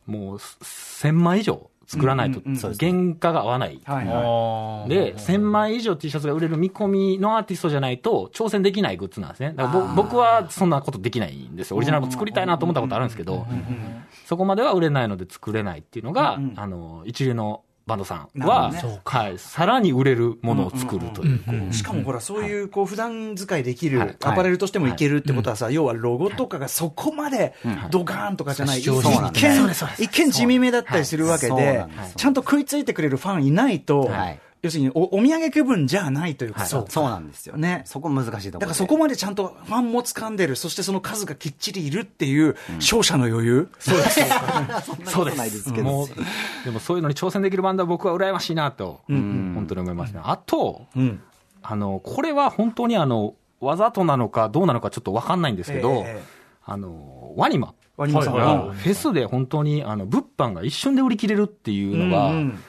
[0.05, 2.39] もう、1000枚以上作らないと、
[2.79, 3.81] 原価が合わない。
[3.83, 4.89] はいはい。
[4.89, 9.53] で、1000枚以上 T シャツが売れる見込みのアーティストじゃないと、挑戦できないグッズなんですね。
[9.53, 11.77] だからぼ僕はそんなことできないんですよ。
[11.77, 13.45] オリジナルも作りたいなと思ったことあるんですけど、
[14.25, 18.71] そこまでは売れないので作れないっていうのが、あの、一流のバンドさんは、
[19.03, 21.39] はい、さらに売れるものを作るという。
[21.39, 24.07] こうしかもほら、そういう、こう、普段使いできはい。
[24.09, 27.53] る、アパレルとしてもいけるってことはさ、要はロゴとかがそこまで
[27.89, 29.85] ドカーンとかじゃない、一そうなんです。
[29.99, 37.57] 見、一見地味めだったりするわけでちゃんと食いついてくれるファンいないとはい、要するにおお土産気分じゃないというかさ、そうなんですよ。
[37.57, 37.81] ね。
[37.85, 38.51] そこ難しいところで。
[38.51, 43.69] だからそこまでちゃんとファンも掴んでる、そしてその数がきっちりいるっていう、勝者の余裕。
[43.79, 44.21] そうです。
[45.11, 45.37] そうです。
[45.37, 46.07] ないですでも
[46.79, 50.21] そういうのに挑戦できるバンドは僕は羨ましいなと、本当に思いますね。
[50.23, 51.19] あと、ん。
[51.63, 56.23] あの、これは本当にあの、わざとなのかどうなのかちょっとわかんないんですけど、ええ
[56.63, 58.45] あの、ワニマワニマさんが。
[58.45, 62.59] はフェスで本当にあの、物販が一瞬で売り切れるっていうのがうんうん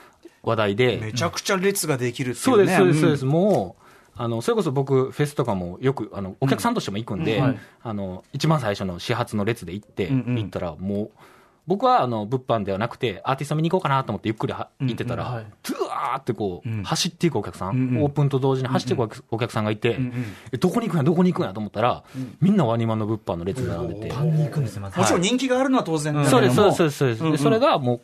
[0.43, 2.43] 話題で、めちゃくちゃ列ができるっていね。
[2.43, 3.25] そううです、そうです、そうです。
[3.25, 3.29] ん。
[3.29, 3.83] もう、
[4.15, 7.41] あの、それこそ僕、フェスとかもよく、あの、お客さんとしても行くんで、
[7.81, 10.35] あの、一番最初の始発の列で行って、んうん。
[10.35, 11.11] 行ったら、もう、
[11.65, 19.97] 僕は、あの、物販ではなくて、アーティスト見に行こうかなと思ってゆっくりは行ってたら、ずわーってこう、走っていくお客さん、オープンと同時に走っていくお客さんがいて、
[20.51, 22.03] えどこに行くんや、どこに行くんやと思ったら、
[22.41, 27.31] みんなワニマンの物販の列に並んでて、もちろん人気があるのは当然だけそうです、そうです、そうです。
[27.31, 28.01] でそれがもう、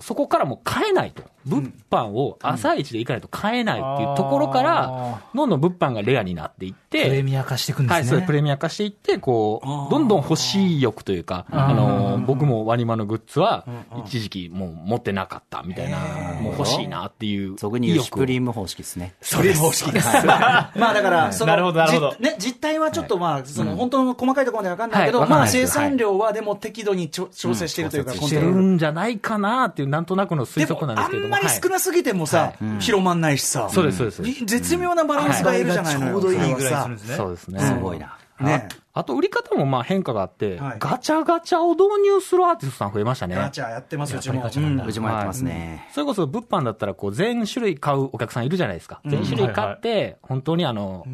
[0.00, 1.22] そこからもう買えないと。
[1.46, 7.94] 物販を朝一で行かないと買えないっていうところから、どんどん物販がレアになっていって、プレミア化していくんですね。
[7.94, 13.64] はい、そうプレミア化していって、こう、どんどん欲しい欲というか、あの、僕もワニマのグッズは、
[14.04, 15.98] 一時期もう持ってなかったみたいな、
[16.40, 17.54] もう欲しいなっていう。
[17.56, 19.14] 俗に言うシュプリーム方式ですね。
[19.20, 20.08] それ方式です。
[20.26, 22.14] まあだから、その、なるほどなるほど。
[22.16, 33.68] じね、実態はちょっとまあ、その、本当の細かいところまでわかんないけど、まあ生産量はでも適度に調整しているというか、してるんじゃないかなっていう、なんとなくの推測なんですけどあんまり少なすぎてもさ、広まんないしさ。
[33.70, 34.44] そうです、そうです。
[34.44, 36.12] 絶妙なバランスがいるじゃないのよ。
[36.12, 37.16] ちょうどいいぐらいするんですね。
[37.16, 37.60] そうですね。
[37.60, 38.18] すごいな。
[38.40, 43.36] ねあと売り方もまあ変化があって、はいガチャガチャを導入するアーティストさん増えましたね。
[43.36, 44.44] ガチャやってますよ、うちも。
[44.44, 44.58] うち
[45.00, 45.88] もやってますね。
[45.92, 49.00] それこそ物販だったらこう全種類買うお客さんいるじゃないですか。
[49.04, 51.04] 全種類買って、本当にあの、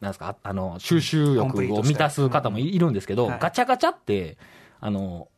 [0.00, 4.36] なんですか、あの、収集欲を満たす方もいるんですけど、はいガチャガチャって、
[4.80, 5.28] あの、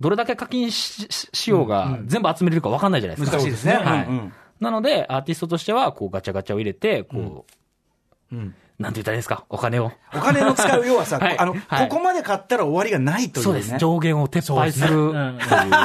[0.00, 3.36] どれだけ課金しししようが全部集めれるか分かんないじゃないですか。
[3.38, 3.72] 難しいですね。
[3.74, 4.32] はい。
[4.60, 7.46] なので、アーティストとしては、こう、ガチャガチャを入れて、こ
[8.32, 9.90] う、うんなんて言ったらいいですか、お金を。
[10.14, 11.38] お金の使う要はさ、 はい。
[11.38, 11.88] あの、はい。
[11.88, 13.42] ここまで買ったら終わりがないというね。
[13.44, 13.78] そうです。
[13.78, 15.38] 上限を撤廃するという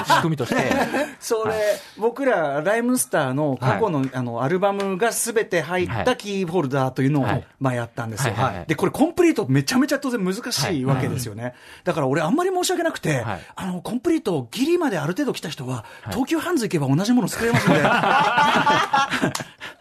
[0.05, 0.61] 仕組みとして。
[1.21, 1.53] それ、
[1.97, 7.47] 僕ら、ライムスターの過去の,、あのアルバムがすべて入ったキーホルダーというのを、はい。
[7.61, 8.55] まあ、やったんですよ、はい。
[8.55, 8.65] はい。
[8.67, 11.53] で、これコンプリートめちゃめちゃ当然難しいわけですよね。
[11.85, 13.41] だから俺あんまり申し訳なくて、はい。
[13.55, 17.81] あの、コンプリートギリまである程度来た人は、東急ハンズ行けば同じもの作れますんで。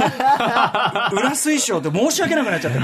[1.12, 2.78] 裏推奨って申し訳なくなっちゃって。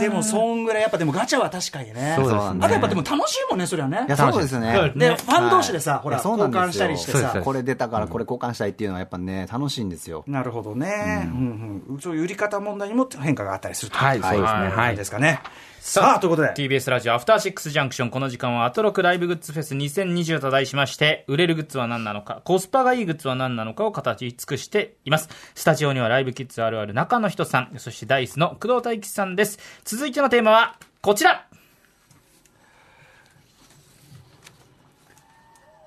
[0.00, 2.14] でも、そんぐらい、やっぱでもガチャは確かにね。
[2.16, 2.60] そうですね。
[2.62, 4.04] あとやっぱでも楽しいもんね、それはね。
[4.06, 4.10] い。
[4.10, 4.92] や、そうですね。
[4.96, 7.40] で、ファン同士でさ、ほら、交換したりしてさ。
[7.44, 10.24] これ出たからこれ交換したいっていうのはやっぱね、楽しいんですよ。
[10.26, 11.82] なるほどね、うん。
[11.90, 13.98] うんそういう売り方問題にも変化があったりすると。
[13.98, 14.20] はい。
[14.20, 14.46] そうですね。
[14.46, 14.70] はい。
[14.70, 15.40] はいですかね。
[15.80, 25.30] さあ、ということで、TBS ラジオアフターシックスジャンクションこの時間はアトロクライブグッズフェス2020と題しまして売れるグッズは何なのかコスパがいいグッズは何なのかを形尽くしています。
[25.54, 29.58] スタジオにはライブキッズあるある中の人さんそしてダイスの工藤大吉さんです
[29.90, 31.48] 続いてのテーマはこちら。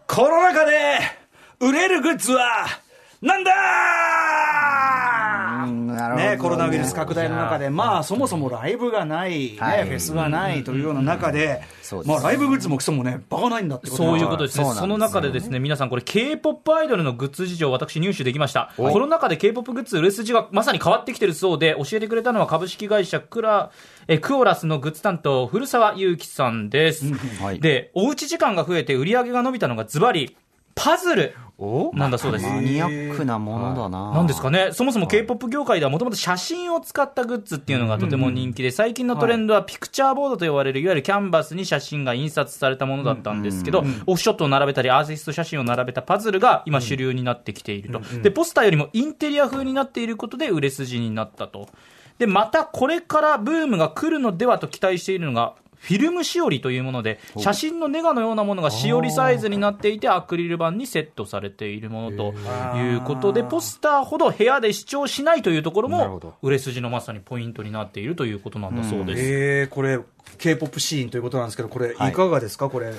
[0.08, 1.00] コロナ禍で
[1.62, 2.66] 売れるグッズは
[3.24, 3.52] なんだ
[5.66, 9.88] うんなるほどね、コロナウイルス拡大の中で、まあ、そもそもライブがない、ねはい。
[9.88, 12.10] フェスがないというような中で、そうです。
[12.10, 14.66] まあ、ライブグッズもクソもね、バカないんだってことそういうことですね。
[14.66, 18.74] その中でですね、皆さんこれ K-POP アイドルのグッズ事情を私入手できました。
[18.76, 23.72] コロナ禍で K-POP グッズ売れ筋がまさに変わってきてるそうで、教えてくれたのは株式会社クラ、
[24.08, 27.06] え、クオラスのグッズ担当、古澤祐樹さんです。
[27.42, 27.60] はい。
[27.62, 30.36] で、おうち時間が増えて売り上げが伸びたのがズバリ、
[30.76, 31.36] パズル
[31.94, 32.46] なんだそうです。
[32.46, 34.12] マニアックなものだな。
[34.12, 48.02] なんですかね、そもそも K-POP 業界ではもともと写真を使ったグッズっていうのがとても人気で、最近のトレンドはピクチャーボードと呼ばれる、いわゆるキャンバスに写真が印刷されたものだったんですけど、オフショットを並べたり、アーティスト写真を並べたパズルが今主流になってきていると。
[48.22, 51.70] で、ポスターよりもインテリア風になっていることで売れ筋になったと。
[52.18, 55.54] で、またこれからブームが来るのではと期待しているのが、
[55.84, 62.34] フィルムしおりというもので、写真のネガのようなものがしおりサイズになっていて、アクリル板にセットされているものと
[62.78, 69.22] いうことで、ポスターほど部屋で視聴しないというところも、売れ筋のまさにポイントになっているということなんだそうです。
[69.22, 70.00] えー、これ、
[70.38, 72.94] K-POP シーンということなんですけど、これ、いはいかがですか、これ、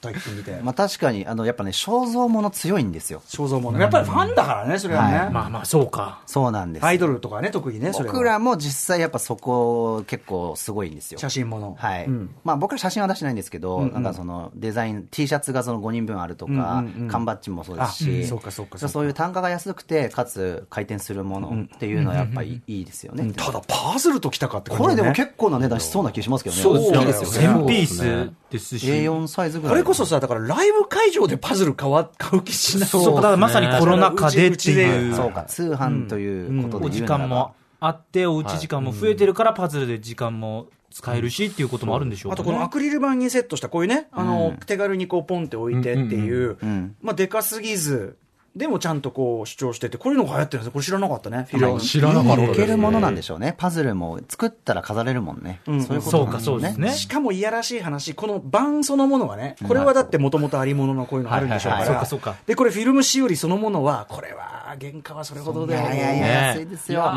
[0.00, 0.58] 大輝君見て。
[0.62, 3.22] まあ確かに、あの、やっぱね、肖像もの強いんですよ。
[3.26, 3.78] 肖像もの。
[3.78, 5.18] やっぱりファンだからね、それはね。
[5.18, 6.20] はいまあまあ、そうか。
[6.26, 6.86] そうなんです。
[6.86, 11.18] アイドルとかね、特にね、それは僕らも実際やっぱそこ結構すごいんですよ。
[11.18, 11.76] 写真もの。
[11.78, 12.06] はい。
[12.06, 23.32] うんまあ僕ら写真は出してないんですけど、なんかそのデザイン、T シャツがその5人分あるとか、うんうんうん缶バッジもそうですし、あうんそうかそうかそうかそういう単価が安くて、かつ回転するものっていうのはやっぱりいいですよね。
[23.34, 26.62] ただ、パズルときたかって感じこれでも結構な値段しそうな気しますけどね。
[26.76, 27.64] そうですよね。
[27.64, 28.86] 1000ピースですし。
[28.86, 29.72] A4 サイズぐらい。
[29.72, 32.88] これこそさ、だからライブ会場でパズル買わ買う気しない。
[32.88, 35.14] そう、だからまさにコロナ禍でっていう。
[35.14, 42.10] そうか、通販ということお時で言うならば、間もあって、おうち時間も増えてるから、パズルで時間も使えるしっていうこともあるん。
[42.10, 46.96] でしょうねとこのアクリル板にセットしたこういうね、あの、手軽にこうポンって置いてっていう、ん。
[47.02, 48.16] まあでかすぎず、
[48.58, 50.72] でもちゃんとこう主張してて、こういうのが流行ってるんですよ。
[50.72, 51.46] これ知らなかったね。
[51.48, 53.54] フィルム知らなかったいけるものなんでしょうね。
[53.56, 55.60] パズルも作ったら飾れるもんね。
[55.70, 56.90] んそういうことそうか、なんですよそうですね。
[56.92, 62.04] しかもいやらしい話、この板そのものがね、これはだってもともとありもののこういうのあるんでしょうかはいはいら。
[62.06, 67.12] そうかそうかで、これフィルムしおりそのものは、これは原価はそれほどではいやいやいや、ね安いですよ。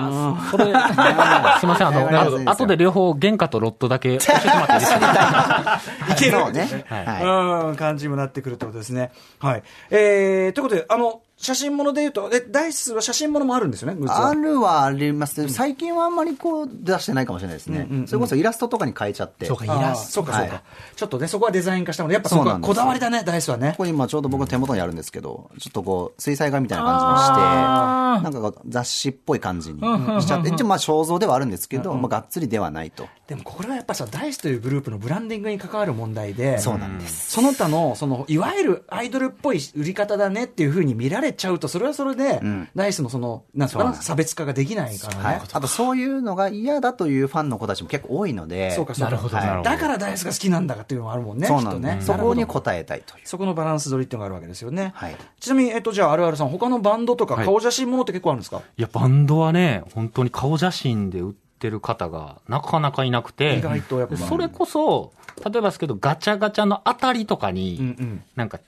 [0.51, 5.81] それ、 すみません、あの、なるほど後で両方原価とロットだけ教えてもらっていいですか？
[6.11, 6.85] いけるそうね。
[6.87, 9.11] はいはうん、感じもなってくるってことですね。
[9.39, 9.63] はい。
[9.89, 17.87] えー、ということで、あの、写真物で言うと、え、ダイスは写真物もあるんですよね、グッズはあるはありますけど、最近はあんまりこう出してないかもしれないですね。
[18.05, 19.47] それこそイラストとかに変えちゃって。
[19.47, 20.13] そうか、イラスト。
[20.13, 20.61] そうか、そうか、はい
[20.95, 23.73] ちょっとね、そこはデザイン化したので、やっぱそこはこだわりだね、ダイスはね。
[23.77, 29.79] こ今ちょうど僕の手元にあるんですけど、ちょっとこう、水彩画みたいな感じにして、なんか雑誌っぽい感じに
[30.21, 33.07] しちゃって、一応まあ肖像ではあるんですけど、まあがっつりではないと。
[33.27, 37.31] でもこれはやっぱさ、ダイスというグループのブランディングに関わる問題で、そうなんです。
[37.31, 42.41] その他の、その、いわゆるアイドルっぽい売り方だねっていうふうに見られちゃうと、それはそれで、
[42.75, 45.23] ダイスのその、なんつうかな、差別化ができないからね。
[45.23, 45.41] はい。
[45.51, 49.61] あとそういうのが嫌だというファンの子たちも結構多いので、そうか、そうか。
[49.63, 51.99] だからダイスが好きなんだかっていうのもあるもんね、そうなんね。
[52.01, 53.27] そこに応えたいという。
[53.27, 54.91] そこのバランス取りっていうのがあるわけですよね。
[54.95, 65.13] はいちなみに、えっと、じゃあ、あるあるさん、他のバンドとかはい顔写真ものって結構あるんですか、いや、バンドはね、本当に顔写真で売っってる方がなかなかいなくて、意外とやっぱそれこそ、
[65.45, 67.95] 例えばですけど、ガチャガチャのあたりとかに、
[68.35, 68.59] なんか、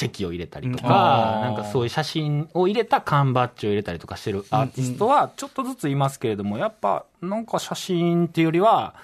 [0.00, 8.94] チェキを入れたりとうんか、なんかそういう写真を入れた缶バッジを入れたりとかしてるアーティストは、ちょっとずついますけれども、やっぱ、なんか写真っていうよりは、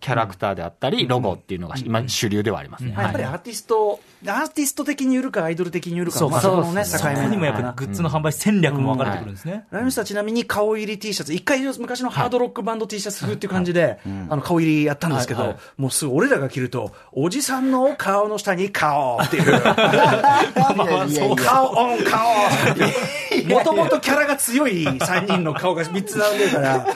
[0.00, 2.92] キャラクターであったり、ロゴっていうのが今主流ではありますね。
[2.92, 6.28] はいやっぱりアーティスト、アーティスト的に売るかアイドル的に売るかそう。
[6.28, 7.14] かまあそこのね、そ境目。
[7.16, 9.66] こにもやっぱりグッズの販売戦略も分かれてくるんですね。
[9.70, 15.58] ライムスターちなみに顔入り T シャツ、一回昔のハードロックバンド T シャツ風っていう感じで、あの顔入りやったんですけど、はいはい。
[15.76, 19.60] もうすぐ俺らが着ると、おじさんの顔の下に顔っていう。
[21.36, 22.34] 顔オン顔
[23.48, 26.86] もともとキャラが強い3人の顔が3つ並んでるから、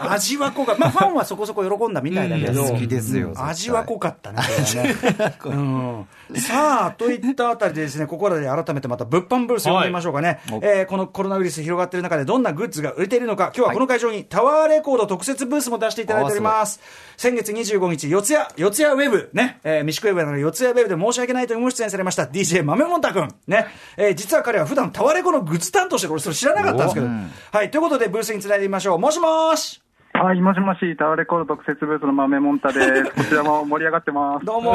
[0.08, 0.80] 味は濃かった。
[0.80, 3.32] まあファンはそこそこ喜んだみたいだけど、好きですよ。
[3.36, 4.38] 味は濃かったね、
[4.74, 4.96] ね。
[5.44, 6.06] うん。
[6.36, 10.40] さあ、といったあたりでですね、ここらで改めてまた物販ブースを読んでみましょうかね。
[10.62, 16.80] えーこのコロナウイルス広がっている中でどんなグッズが売れているのか、今日はこの会場にタワーレコード特設ブースも出していただいております。
[17.16, 23.28] 先月25日、四谷、四谷ウェブ、ね、えー、三宿ウェブの四谷ウェブで申し訳ないとご出演されました DJ 豆もんたくん。
[23.46, 27.08] ね、えー実は彼は普段タワレコのグッズ担当してる、俺それ知らなかったんですけど。
[27.52, 28.98] はい、ということでブースにつないでみましょう。
[28.98, 29.80] もしもーし
[30.22, 33.04] はい、もしもし、タワーレコード特設ブースの豆もんたです。
[33.16, 34.44] こちらも盛り上がってます。
[34.44, 34.74] どうも、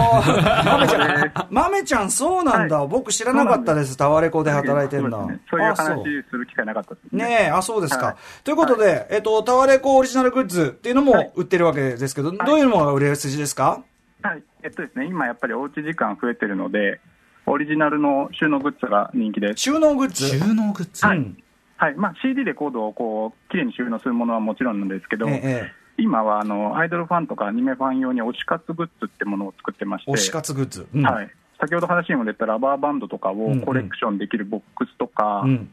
[0.66, 5.18] 豆ちゃん、豆ちゃん、そうなんだ、僕知らなかったです、タワレコで働いてんだ。
[5.20, 5.38] そうです。
[5.38, 7.26] ねそういうあ話する機会なかったですね。
[7.26, 8.06] ねえ、あ、そうですか。
[8.08, 8.16] はい。
[8.44, 13.84] ということで、えっと、タワレコオリジナルグッズっていうのも売ってるわけですけど、どういうものが売れ筋ですか？
[14.24, 14.42] はい。
[14.64, 17.00] えっとですね、今やっぱりおうち時間増えてるので、
[17.46, 19.58] オリジナルの収納グッズが人気です。
[19.58, 20.28] 収納グッズ？
[20.28, 21.08] 収納グッズ。
[21.08, 21.38] うん
[21.78, 21.96] はい。
[21.96, 30.88] まあ CD レコードをこう、綺麗に収納するものはもちろんなんですけど、ええ、今はあの、アイドルファンとかアニメファン用に推し活グッズってものを作ってまして、推し活グッズ。
[30.94, 31.30] うんはい。
[31.60, 35.70] 先ほど話にも出たラバーバンドとかうんうんをコレクションできるボックスとか、うん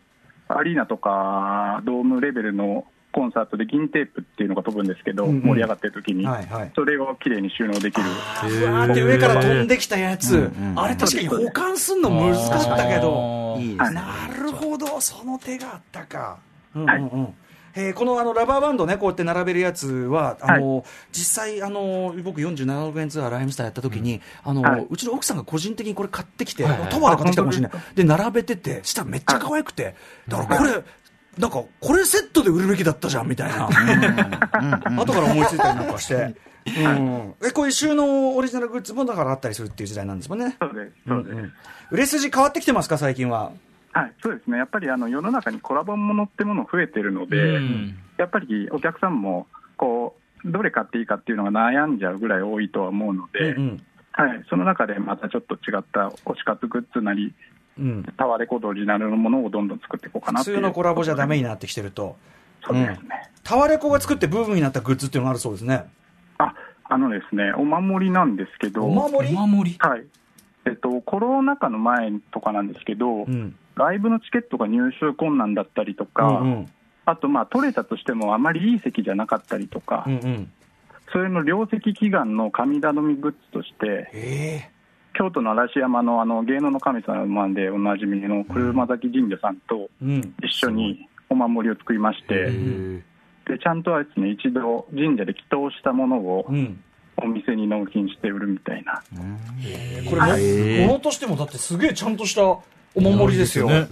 [0.54, 5.42] アリーナとかドームレベルのコンサートで銀テープっていうのが飛ぶんですけど、うんうん。
[5.42, 6.72] 盛り上がってる時に、はいはい。
[6.74, 8.06] それをきれいに収納できる。
[8.08, 13.76] うわーって上から飛んできたやつ、あれ確かに保管すんの難かったけど、いいね。
[13.76, 16.38] なるほど、その手があったか。
[16.74, 17.00] うんうんはい。
[17.00, 17.34] うん
[17.74, 24.86] えーこのあのラバーバンドね、こうやって並べるやつは、あの実際、あの僕、47億円ツアーライムスターやった時に、あのはい。
[24.90, 29.94] うちの奥さんが個人的にこれ買ってきて、タワーで買ってきたかもしれない、で並べてて、したらめっちゃ可愛くて、
[30.28, 30.72] だからこれ、
[31.38, 33.66] なんか、これセットで売るべきだったじゃんみたいな、
[35.00, 36.34] 後から思いついたりなんかして。
[36.64, 40.56] うん、えこういう収納オリジナルグッズもだからあったりするっていう時代なんですもんね。
[40.60, 41.36] そうです、そうです。
[41.90, 43.50] 売れ筋変わってきてますか、最近は？
[43.92, 44.58] はい、そうですね。
[44.58, 50.14] やっぱりあの世の中にコラボものってもの増えてるので、うんやっぱりお客さんも、こ
[50.44, 57.34] う、どれ買っていいかっていうのが悩んじゃうぐらい多いとは思うので、うんはい、その中でまたちょっと違った推し活グッズなり、うん、
[58.16, 62.16] タワーレコードオリジナルのものをどんどん作っていこうかな普っていう通のコラボじゃダメになってきてると。
[62.64, 63.30] そうですね。
[63.42, 65.84] タワレコが作ってブームになったグッズっていうのがあるそうですね。
[66.38, 66.54] あ、
[66.84, 69.36] あのですね、お守りなんですけど、お守り？
[69.36, 69.76] お守り？
[69.80, 70.04] はい。
[70.64, 73.56] えっと、コロナ禍の前とかなんですけど、うん。
[73.74, 76.72] ライブのチケットが入手困難だったりとか、うんうん。
[77.04, 80.52] あと、まあ、取れたとしてもあまりいい席じゃなかったりとか、うんうん。
[81.10, 84.70] それの両席祈願の神頼みグッズとして、え
[85.14, 89.90] 京都の嵐山のあの芸能の神様でおなじみの車崎神社さんと。
[90.00, 92.50] 一緒にお守りを作りまして、
[93.46, 96.82] でちゃんとはですね一度神社で祈祷したものをうん。
[97.24, 99.00] お店に納品して売るみたいな、
[100.10, 100.22] これ
[100.80, 102.64] も、ものとしてもだってすげえちゃんとしたお
[102.96, 103.68] 守りですよ。
[103.70, 103.86] へ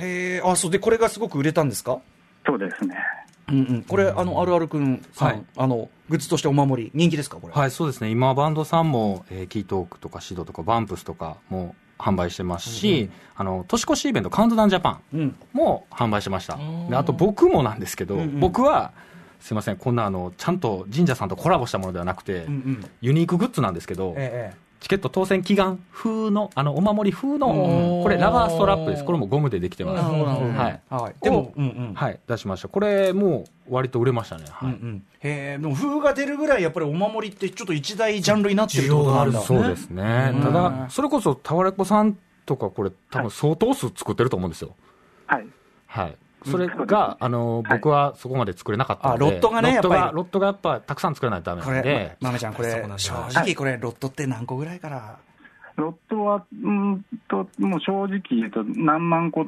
[0.00, 0.70] え、あ、そう。
[0.70, 1.98] で、これがすごく売れたんですか？
[2.46, 2.94] そうですね。
[3.48, 3.82] うんうん。
[3.82, 7.52] これ、あの、あるあるくんさん、はいあの、グッズとしてお守り、人気ですか、これ。
[7.52, 8.10] はい、そうですね。
[8.10, 15.36] 今、バンドさんも、えーキートークとかシドとかバンプスとかも販売してますし、あの、年越しイベント、カウントダウンジャパンうん。
[15.52, 16.58] も販売してました。
[16.90, 18.92] であと僕もなんですけど、うんうん僕は、
[19.40, 22.90] すいません、こんなあの、ちゃんと神社さんとコラボしたものではなくて、うんうん。
[23.00, 24.65] ユニークグッズなんですけど、ええ。
[24.80, 29.04] チケット当選祈願風の、あの、お守り風の、うんこれラバーストラップです。
[29.04, 30.02] これもゴムでできてます。
[30.02, 30.94] はい。
[30.94, 31.14] はい。
[31.22, 31.94] でもを、うんうん。
[31.94, 32.68] はい、出しました。
[32.68, 34.44] これもう割と売れましたね。
[34.48, 34.70] はい。
[34.70, 35.02] うんうん。
[35.20, 39.40] へえ、でも風が出るぐらい、やっぱりお守りってちょっと一大ジャンルになってるってことなんだ。
[39.40, 40.32] そうですね。
[40.34, 44.76] うんただ、それこそタワレコさんとかこれ多分相当数作ってると思うんですよ。
[45.26, 45.46] はい。
[45.86, 46.16] はい。
[46.50, 49.26] それが、あの、はい僕はそこまで作れなかったので。
[49.26, 55.18] あロットがねロットが、やっぱりロットがやっぱたくさん作らないとダメこれなんで、、まめちゃん、これ正は直いこれ、ロットって何個ぐらいから。
[55.76, 59.46] ロットは、うんと、もう正直言うと何万個、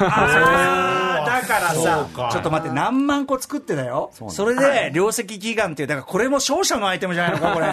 [0.00, 4.10] ああ、だからさちょっと待って、何万個作ってだよ。
[4.28, 7.66] それで、両席祈願っていう、だからこれも勝者のアイテムじゃないのか、これ。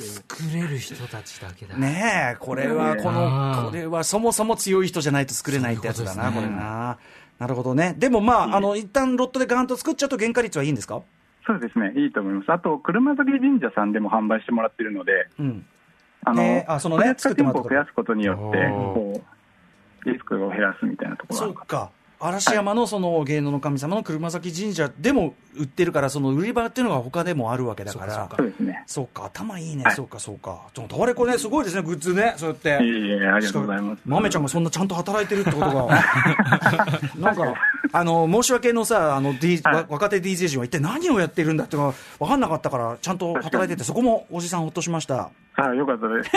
[0.00, 1.76] 作れる人たちだけだ。
[1.76, 6.98] ねえ、これは、こあの、ーこれはそもそも強い人じゃないと作れないってやつだな、ういうこねれな。
[7.38, 7.94] なるほどね。
[7.98, 11.00] でもまあ、あの、一旦ロットでガーンと作っちゃうと原価率はいいんですか？
[11.46, 12.50] そうですね、いいと思います。
[12.50, 15.64] あと、車崎神社さんでも販売してもらってるので、うん。
[16.26, 19.22] あの、ねあそのね取扱店舗を増やすことによって、こ
[20.04, 21.90] う、リスクを減らすみたいなところがあるかそうか。
[22.18, 28.28] 嵐山のその芸能の神様の車崎神社でも売ってるから、その売り場っていうのが他でもあるわけだから。
[28.34, 28.82] そうですね。
[28.86, 30.62] そうか、頭いいね、はいそうか、そうか。
[30.72, 32.70] ちょっとタワレコね、すごいですね、グッズね、そうやって。
[32.70, 34.00] いえいえ、ありがとうございます。
[34.06, 35.88] 豆ちゃんがそんなちゃんと働いてるってことが、
[37.18, 37.54] なんか、
[37.92, 45.30] あの、申し訳のさ、あの、D はいわ若手 DJ 陣は一体何をやってるんだっていうのが分かんなかったから、ちゃんと働いてて、そこもおじさんほっとしました。
[45.56, 46.30] あよかったです。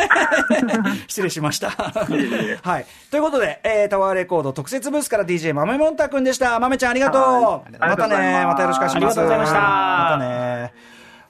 [1.07, 1.69] 失礼しました。
[1.69, 2.85] はい。
[3.11, 6.59] ということで、えー、タワーレコード特設ブースから DJ 豆もんたくんでした。
[6.59, 7.21] 豆ちゃんありがとう。
[7.21, 8.45] はいまたね。
[8.45, 8.95] またよろしくお願いします。
[8.95, 10.73] ありがとうございましたまたね。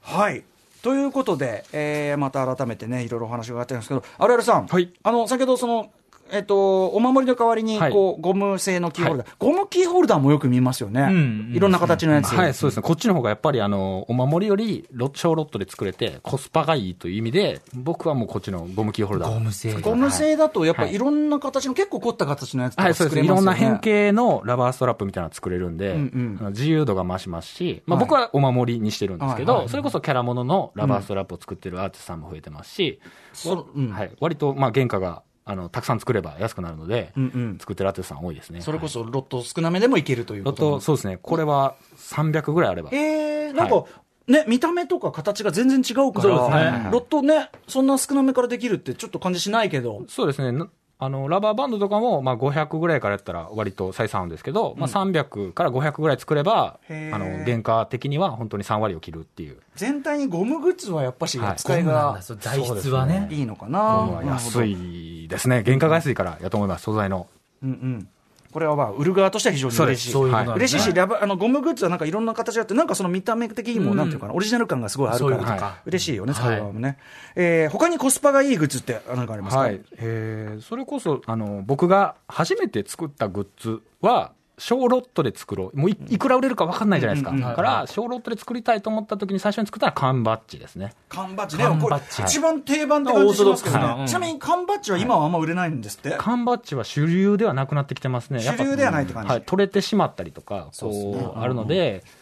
[0.02, 0.44] はい。
[0.82, 4.68] ということで、えー、また改めてね、いろいろお話が伺ってるんですけど、あるあるさん。
[4.68, 5.90] はいあの、先ほどその、
[6.32, 7.92] えっと、お守りの代わりに、はい。
[7.92, 11.08] こう、ゴム製のキーホルダー、ゴムキーホルダーもよく見ますよね。
[11.08, 12.34] んいろんな形のやつ。
[12.34, 12.84] はい、そうですね。
[12.84, 19.34] こっちの方がやっぱりあの、お守りよりロッ小ロットで作れてコスパがいいという意味で、僕はもうこっちのゴムキーホルダー。
[19.34, 20.96] ゴム製ゴム製だと、やっぱはい。
[20.96, 23.20] いろんな形の、結構凝った形のやつとかはい、そうです。
[23.20, 23.58] い作れますよね。
[23.58, 26.38] ろんな変形のラバーストラップみたいなの作れるんで、うんうん。
[26.40, 33.00] あの自由度が増しますし、まあ、はい僕はお守りにしてるんですけど、それこそキャラもののラバーストラップを作ってるアーティストさんも増えてますし、
[33.34, 33.90] そうん。
[33.92, 38.62] はい、割とまあ原価があのたくさん作れば安くなるので、うんうん作ってるアーティストさん多いですね。
[38.62, 41.18] それこそロット少なめでもいけるというロット、そうですね。
[41.18, 42.92] これは300ぐらいあれば。
[42.92, 43.86] えー、なんか、は
[44.28, 50.66] ね、見た目とか形が全然違うから、ねロットね、そんな少なめからできるってちょっと感じしないけど、そうですね。
[51.00, 59.58] なあの、ラバーバンドとかも、まあ、500ぐらいからやったら割と採算あるんですけど、まあ、300から500ぐらい作れば、あの、原価的には本当に3割を切るっていう。
[59.76, 63.28] 全体にゴムグッズはやっぱしはいがそう材質はね。
[63.32, 63.80] いいのかな。
[63.80, 65.64] ゴムは安いですね。
[65.66, 67.28] 原価が安いからやと思います、素材の。
[67.64, 68.10] うんうん。
[68.52, 70.12] これはまあ、売る側としては非常に嬉しい。
[70.12, 76.98] そういう嬉しいし、ラバあのゴムグッズはなんかいろんな形があって、なんかその見た目的にも、うんなんていうかな、オリジナル感がすごいあるから、そうい嬉しいよね、はい使う側もね。
[77.36, 79.60] えー他にコスパがいいグッズって何かありますか？
[79.62, 79.82] はい。
[79.98, 85.78] えーそれこそ、あの、僕が初めて作ったグッズは、小ロットで作ろう。
[85.78, 87.36] もういいくら売れるか分かんないじゃないですか。
[87.36, 90.94] だから、小ロットで作りたいと思った時に最初に作ったのは缶バッジですね。
[91.08, 94.06] 缶バッジね、缶これ一番定番って感じしますけどね。
[94.08, 96.16] ちなみに缶バッジは今はあんま売れないんですって？
[96.18, 98.44] 缶バッジは主流ではなくなってきてますね。
[98.44, 99.42] やっぱ主流ではないって感じはい。
[99.42, 102.20] 取れてしまったりとか、そうあるので、えー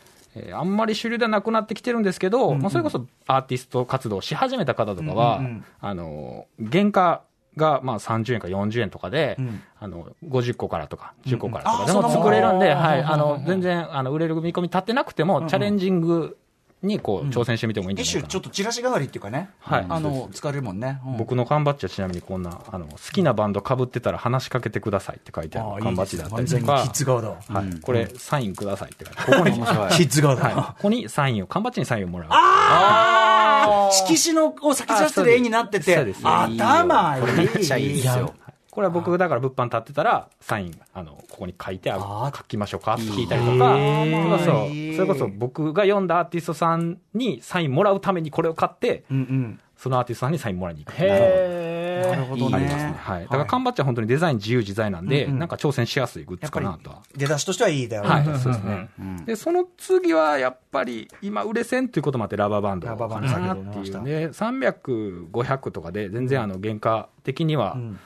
[0.56, 7.24] あんまり主流ではなくなってきてるんですけど、まあ、それこそアーティスト活動し始めた方とかは、うんうんうんあの、原価
[7.58, 9.62] がまあ30円か40円とかで、うん。
[9.80, 13.02] あの、50個からとか10個からとかでも作れるんで、はい。
[13.02, 15.48] あの、全然、あの、売れる見込み立ってなくても、ん。
[15.48, 16.38] チャレンジング
[16.84, 18.28] にこう、挑戦してみてもいいんじゃないかな。
[18.28, 19.50] 一種ちょっとチラシ代わりっていうかね。
[19.60, 19.86] はい。
[19.90, 21.00] あの、使えるもんね。
[21.06, 21.18] うん。
[21.18, 27.30] 僕の缶バッジはちなみにこんな、あの、好きなバンド被ってたら話しかけてくださいって書いてあある缶バッジだったりと完全にキかッ、ズ側だ。
[27.30, 29.22] はい、これ、サインくださいって書いて。
[29.24, 29.54] ここに、
[29.98, 30.44] キッズ側だ。
[30.44, 32.28] はい、ここにサインを、缶バッジにサインをもらう。
[32.32, 35.98] ああ色紙のこう咲き出してる絵になってて。
[36.24, 37.22] 頭いい。
[37.22, 38.34] これめっちゃいいですよ。
[38.78, 42.94] これは僕、だから物販立ってたら、サイン、あの、ここに書いてあ書きましょうか？
[42.94, 44.46] って聞いたりとか、それこそ
[44.96, 49.60] それこそ僕が読んだアーティストさんにサインもらうためにこれを買って、うんうん。
[49.76, 50.96] そのアーティストさんにサインもらいに行く。
[50.96, 52.52] へなるほど。
[52.52, 52.56] ね。
[52.56, 52.96] ありますね。
[53.00, 53.24] はい。
[53.24, 55.40] だから缶バッジは本当にデザイン自由自在なんで、うんうん。
[55.40, 57.02] なんか挑戦しやすいグッズかなとは。
[57.16, 58.90] 出だしとしてはいいだろうはい、とそうですね。
[59.26, 64.02] で、その次はやっぱり、今売れ線ということもあって、ラバーバンドかラバーバンド先ほなどっていう言いました。
[64.02, 68.00] ね、300、500とかで、全然あの、原価的には、ん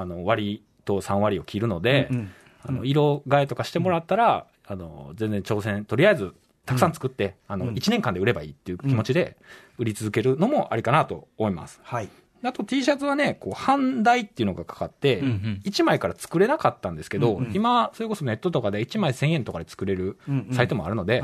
[0.00, 2.30] あの、割と3割を切るので、うんうん
[2.64, 6.34] あの、色替えとかしてもらったら、あの、全然挑戦、とりあえず、
[6.66, 9.36] たくさん作って、あの、1年間で売ればいいっていう気持ちで、
[9.78, 11.80] 売り続けるのもありかなと思います。
[11.82, 12.08] はい。
[12.42, 20.18] あと T シャツはね、こう、半代っていうのがかかって、んうん1枚から作れなかったんですけど、うんうん今、それこそネットとかで1枚1000円とかで作れる
[20.52, 21.22] サイトもあるので、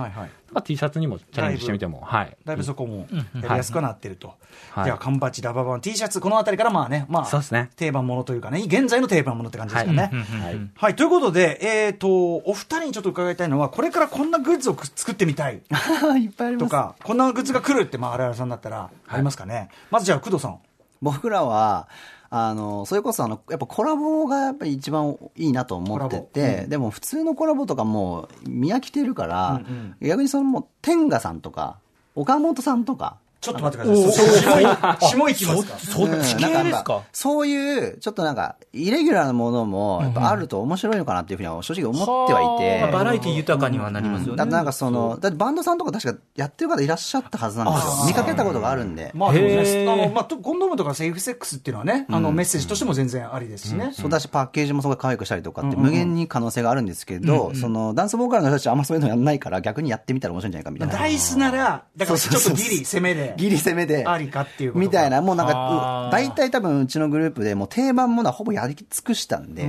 [0.65, 2.37] T シャツにもチャレンジしてみても、はい。
[2.45, 4.29] だいぶそこもやりやすくなってると。
[4.29, 4.35] は
[4.83, 7.71] いじゃあ、缶バッジ、ラバーバン、T シャツ、このあたりからまあね、まあそうで、すね。
[7.77, 10.11] 定番ものというかね、現在の定番ものって感じですかね。
[10.13, 10.71] はい。
[10.77, 15.63] はい、ということで、えっ、と、お二人にちょっと伺いたいのは、これからこんなグッズをく作ってみたい
[16.21, 16.65] いっぱいあります。
[16.65, 19.69] とか、こんなグッズが来るって、まあ、荒々さんだったら、ありますかね。
[19.91, 20.59] まずじゃあ、工藤さん。
[21.05, 21.89] 僕らは、
[22.31, 26.71] あの、それこそあの、やっぱコラボがやっぱり一番いいなと思ってて、うん。
[26.71, 31.79] でも普通のコラボとかもう見飽きてるから、うん逆にそのもう、天賀さんとか、
[32.15, 34.33] 岡本さんとか、ちょっと待ってください。
[34.41, 34.65] 下い、
[35.11, 35.79] 下いきますか？
[35.79, 37.03] そっち系なんですか？
[37.13, 42.81] そういう、ちょっとなんか、イレギュラーなものも、やっぱあると面白いのかなっていうふうには正直思ってはいて。
[42.81, 44.37] まあバラエティ豊かにはなりますよね。
[44.39, 48.07] だってなんかその、だってバンドさんとか確かやってる方いらっしゃったはずなんですよ。
[48.07, 49.11] 見かけたことがあるんで。
[49.15, 53.91] まあでもへね、ーあの、まあ、とコンドームとかセーフセックスっていうのはね、あの、メッセージとしても全然ありですしね。
[53.93, 60.95] そうだし、パッケージもすごい可愛くしたりとかって、無限に可能性があるんですけど、その、ダンスボーカルの人たちはあんまそういうのやんないから、逆にやってみたら面白いんじゃないかみたいな。
[60.95, 63.34] Da-iCE なら、だからちょっとギリ攻めで。
[63.37, 64.07] ギリ攻めで。
[64.07, 69.69] ありかっていうみたいな、もうなんあか大体多分うちのグループでもう定番ものはほぼやり尽くしたんで、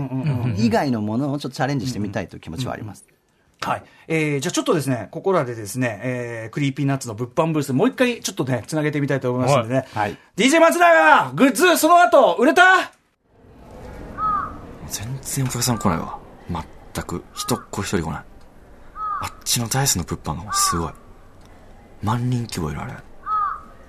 [0.57, 3.05] 以外のものをちょっとチャレンジしてみたいという気持ちはあります。
[3.61, 3.83] はい。
[4.07, 9.85] えー、じゃあちょっとですね、ここらでですね、えー、 Creepy Nuts の物販ブース、もう一回ちょっとね、つなげてみたいと思いますのでね。
[9.93, 10.17] はい。
[10.35, 12.91] DJ 松永グッズ、その後、売れた？
[14.87, 16.19] 全然お客さん来ないわ。
[16.93, 17.23] 全く。
[17.33, 18.23] 人っ子一人来ない。
[19.21, 20.93] あっちの Da-iCE の物販がすごい。
[22.03, 22.93] 万人規模いるあれ。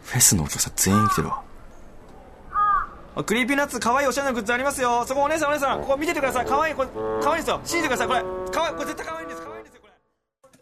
[0.06, 1.42] フェスのお客さん全員来てるわ。
[3.16, 5.04] あ Creepy Nuts 可愛いおしゃれなグッズありますよ。
[5.06, 6.46] そこお姉さんお姉さんここ見ててください。
[6.46, 6.88] 可愛いこれ
[7.22, 7.60] 可愛いですよ。
[7.64, 8.22] 信じてくださいこれ。
[8.52, 9.42] 可愛いこれ絶対可愛いんです。
[9.42, 9.88] 可愛いんですよこ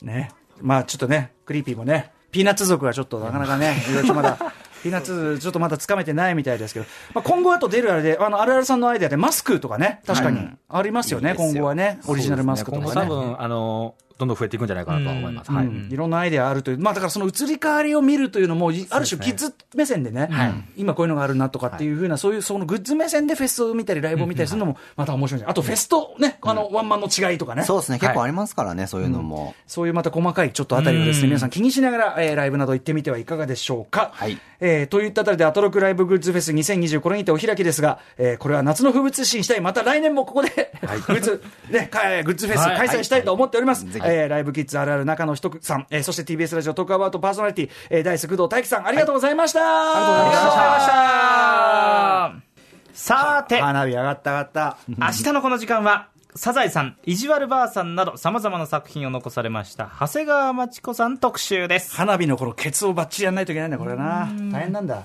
[0.07, 0.13] れ。
[0.13, 0.31] ね。
[0.61, 4.39] まあちょっとね、クリーピーもね、ピーナッツ族はちょっとなかなかね、 いろいろとまだ、
[4.83, 13.07] ピーナッツちょっとまだつかめてないみたいですけど、まあ、今後あと出るあれで、あの、あるあるさんのアイデアでマスクとかね、確かにありますよね、いい今後はね、オリジナルマスクと今後かね。
[13.07, 15.51] 多分、あの、どんどん増えていくんじゃないかなとは思います。
[15.51, 15.67] はい。
[15.67, 15.89] うん。
[15.91, 20.29] いろんなアイデアあるという、まあだからその移り変わりを見るというのも、いある種キッズ目線でね、
[20.77, 27.65] 今こういうのがあるなとかっていうふうな、そういうそのグッズ目線でフェスを見たり、ライブを見たりするのもまた面白いあとフェスとね、あの、ワンマンの違いとかね。
[27.65, 29.55] そうですね、結構ありますからね、そういうのも。
[29.67, 34.11] そういうまた細かいちょっとあたりをですね、皆さん気にしながら、えーライブなど行ってみてはいかがでしょうか。
[34.15, 40.73] はいえーといったあたりで、アトロクライブグッズフェス2020、これにてお開きですが、えーこれは夏の風物詩にしたい、また来年もここで、
[41.07, 41.91] グッズ、ね、
[42.25, 43.87] グッズフェス開催したいと思っております。
[43.97, 49.61] えーライブキッズあるある中野人さん、えーそして TBS ラジオトークアバウトパーソナリティ、えー、ダイス工藤大樹さん、ありがとうございました。
[49.61, 50.87] ありがとうございまし
[52.47, 52.55] た。
[52.95, 54.79] さて、花火上がった上がった。
[54.89, 61.95] 明日のこの時間は、サザエさん、意地悪ばあさんなど様々な作品を残されました、長谷川町子さん特集です。
[61.95, 64.29] 花火のこのケツをバッチリやんないといけないんだ、これな。
[64.51, 65.05] 大変なんだ。